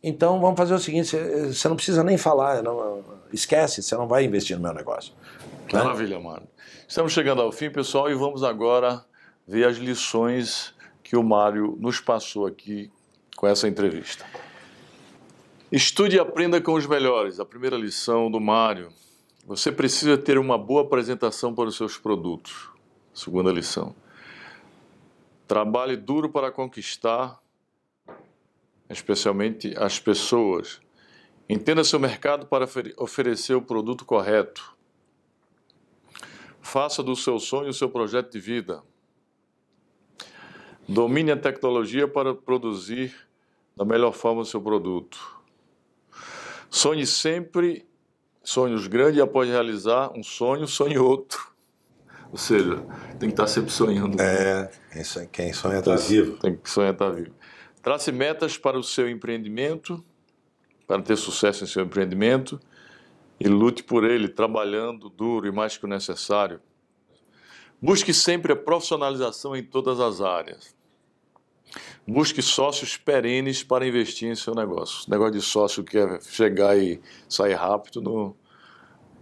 [0.04, 1.16] Então vamos fazer o seguinte:
[1.48, 5.14] você não precisa nem falar, não, esquece, você não vai investir no meu negócio.
[5.72, 5.84] Né?
[5.84, 6.48] Maravilha, mano.
[6.88, 9.04] Estamos chegando ao fim, pessoal, e vamos agora
[9.48, 10.74] ver as lições
[11.04, 12.92] que o Mário nos passou aqui
[13.36, 14.26] com essa entrevista.
[15.72, 17.40] Estude e aprenda com os melhores.
[17.40, 18.92] A primeira lição do Mário.
[19.48, 22.70] Você precisa ter uma boa apresentação para os seus produtos.
[23.14, 23.96] Segunda lição.
[25.48, 27.41] Trabalhe duro para conquistar,
[28.92, 30.82] especialmente as pessoas.
[31.50, 32.68] Entenda seu mercado para
[32.98, 34.76] oferecer o produto correto.
[36.62, 38.84] Faça do seu sonho o seu projeto de vida.
[40.88, 43.14] Domine a tecnologia para produzir
[43.76, 45.42] da melhor forma o seu produto.
[46.70, 47.86] Sonhe sempre
[48.44, 51.52] sonhos grandes e após realizar um sonho, sonhe outro.
[52.32, 52.78] Ou seja,
[53.20, 54.22] tem que estar sempre sonhando.
[54.22, 54.72] É,
[55.32, 56.38] quem sonha está vivo.
[56.38, 57.34] Tem que sonhar estar vivo.
[57.82, 60.04] Trace metas para o seu empreendimento,
[60.86, 62.60] para ter sucesso em seu empreendimento
[63.40, 66.60] e lute por ele, trabalhando duro e mais que o necessário.
[67.82, 70.76] Busque sempre a profissionalização em todas as áreas.
[72.06, 75.06] Busque sócios perenes para investir em seu negócio.
[75.08, 78.36] O negócio de sócio que é chegar e sair rápido não,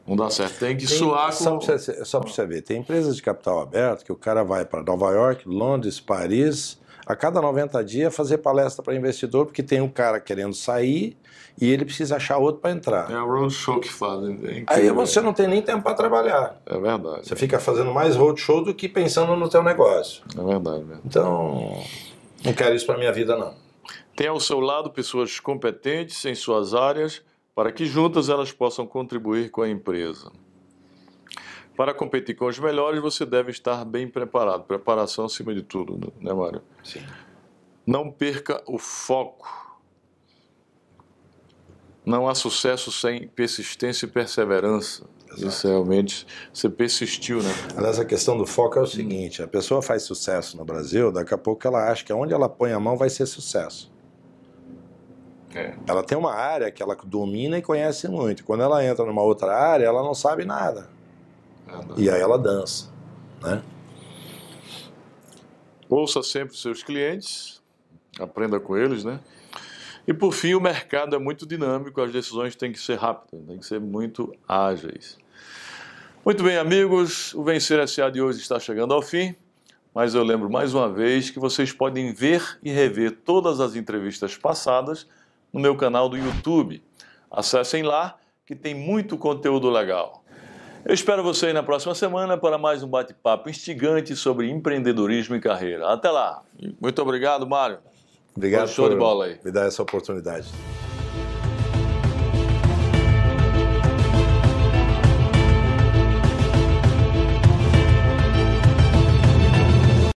[0.06, 0.58] Não dá certo.
[0.58, 1.44] Tem que tem, suar com...
[1.44, 4.82] Só para você, você ver, tem empresas de capital aberto que o cara vai para
[4.82, 6.80] Nova York, Londres, Paris,
[7.10, 11.18] a cada 90 dias fazer palestra para investidor, porque tem um cara querendo sair
[11.60, 13.10] e ele precisa achar outro para entrar.
[13.10, 14.40] É o roadshow que fazem.
[14.44, 16.62] É Aí você não tem nem tempo para trabalhar.
[16.68, 17.28] É verdade.
[17.28, 20.24] Você fica fazendo mais roadshow do que pensando no teu negócio.
[20.38, 20.84] É verdade.
[20.84, 21.02] Mesmo.
[21.04, 21.84] Então,
[22.46, 23.56] não quero isso para minha vida, não.
[24.16, 27.24] Tem ao seu lado pessoas competentes em suas áreas
[27.56, 30.32] para que juntas elas possam contribuir com a empresa.
[31.80, 34.66] Para competir com os melhores, você deve estar bem preparado.
[34.66, 36.62] Preparação acima de tudo, né, Mário?
[36.84, 37.02] Sim.
[37.88, 39.48] Não perca o foco.
[42.06, 45.06] Não há sucesso sem persistência e perseverança.
[45.28, 45.48] Exato.
[45.48, 47.50] Isso realmente você persistiu, né?
[47.78, 51.34] Aliás, a questão do foco é o seguinte: a pessoa faz sucesso no Brasil, daqui
[51.34, 53.90] a pouco ela acha que onde ela põe a mão vai ser sucesso.
[55.56, 55.76] É.
[55.88, 58.44] Ela tem uma área que ela domina e conhece muito.
[58.44, 60.99] Quando ela entra numa outra área, ela não sabe nada.
[61.98, 62.92] E aí ela dança,
[63.42, 63.62] né?
[65.90, 67.62] Ouça sempre seus clientes,
[68.20, 69.20] aprenda com eles, né?
[70.08, 73.58] E por fim, o mercado é muito dinâmico, as decisões têm que ser rápidas, têm
[73.58, 75.18] que ser muito ágeis.
[76.26, 79.36] Muito bem, amigos, o Vencer SA de hoje está chegando ao fim,
[79.94, 84.38] mas eu lembro mais uma vez que vocês podem ver e rever todas as entrevistas
[84.38, 85.08] passadas
[85.52, 86.84] no meu canal do YouTube.
[87.32, 90.24] Acessem lá que tem muito conteúdo legal.
[90.86, 95.40] Eu espero você aí na próxima semana para mais um bate-papo instigante sobre empreendedorismo e
[95.40, 95.92] carreira.
[95.92, 96.42] Até lá.
[96.80, 97.80] Muito obrigado, Mário.
[98.36, 99.40] Obrigado show por de bola aí.
[99.44, 100.48] me dar essa oportunidade.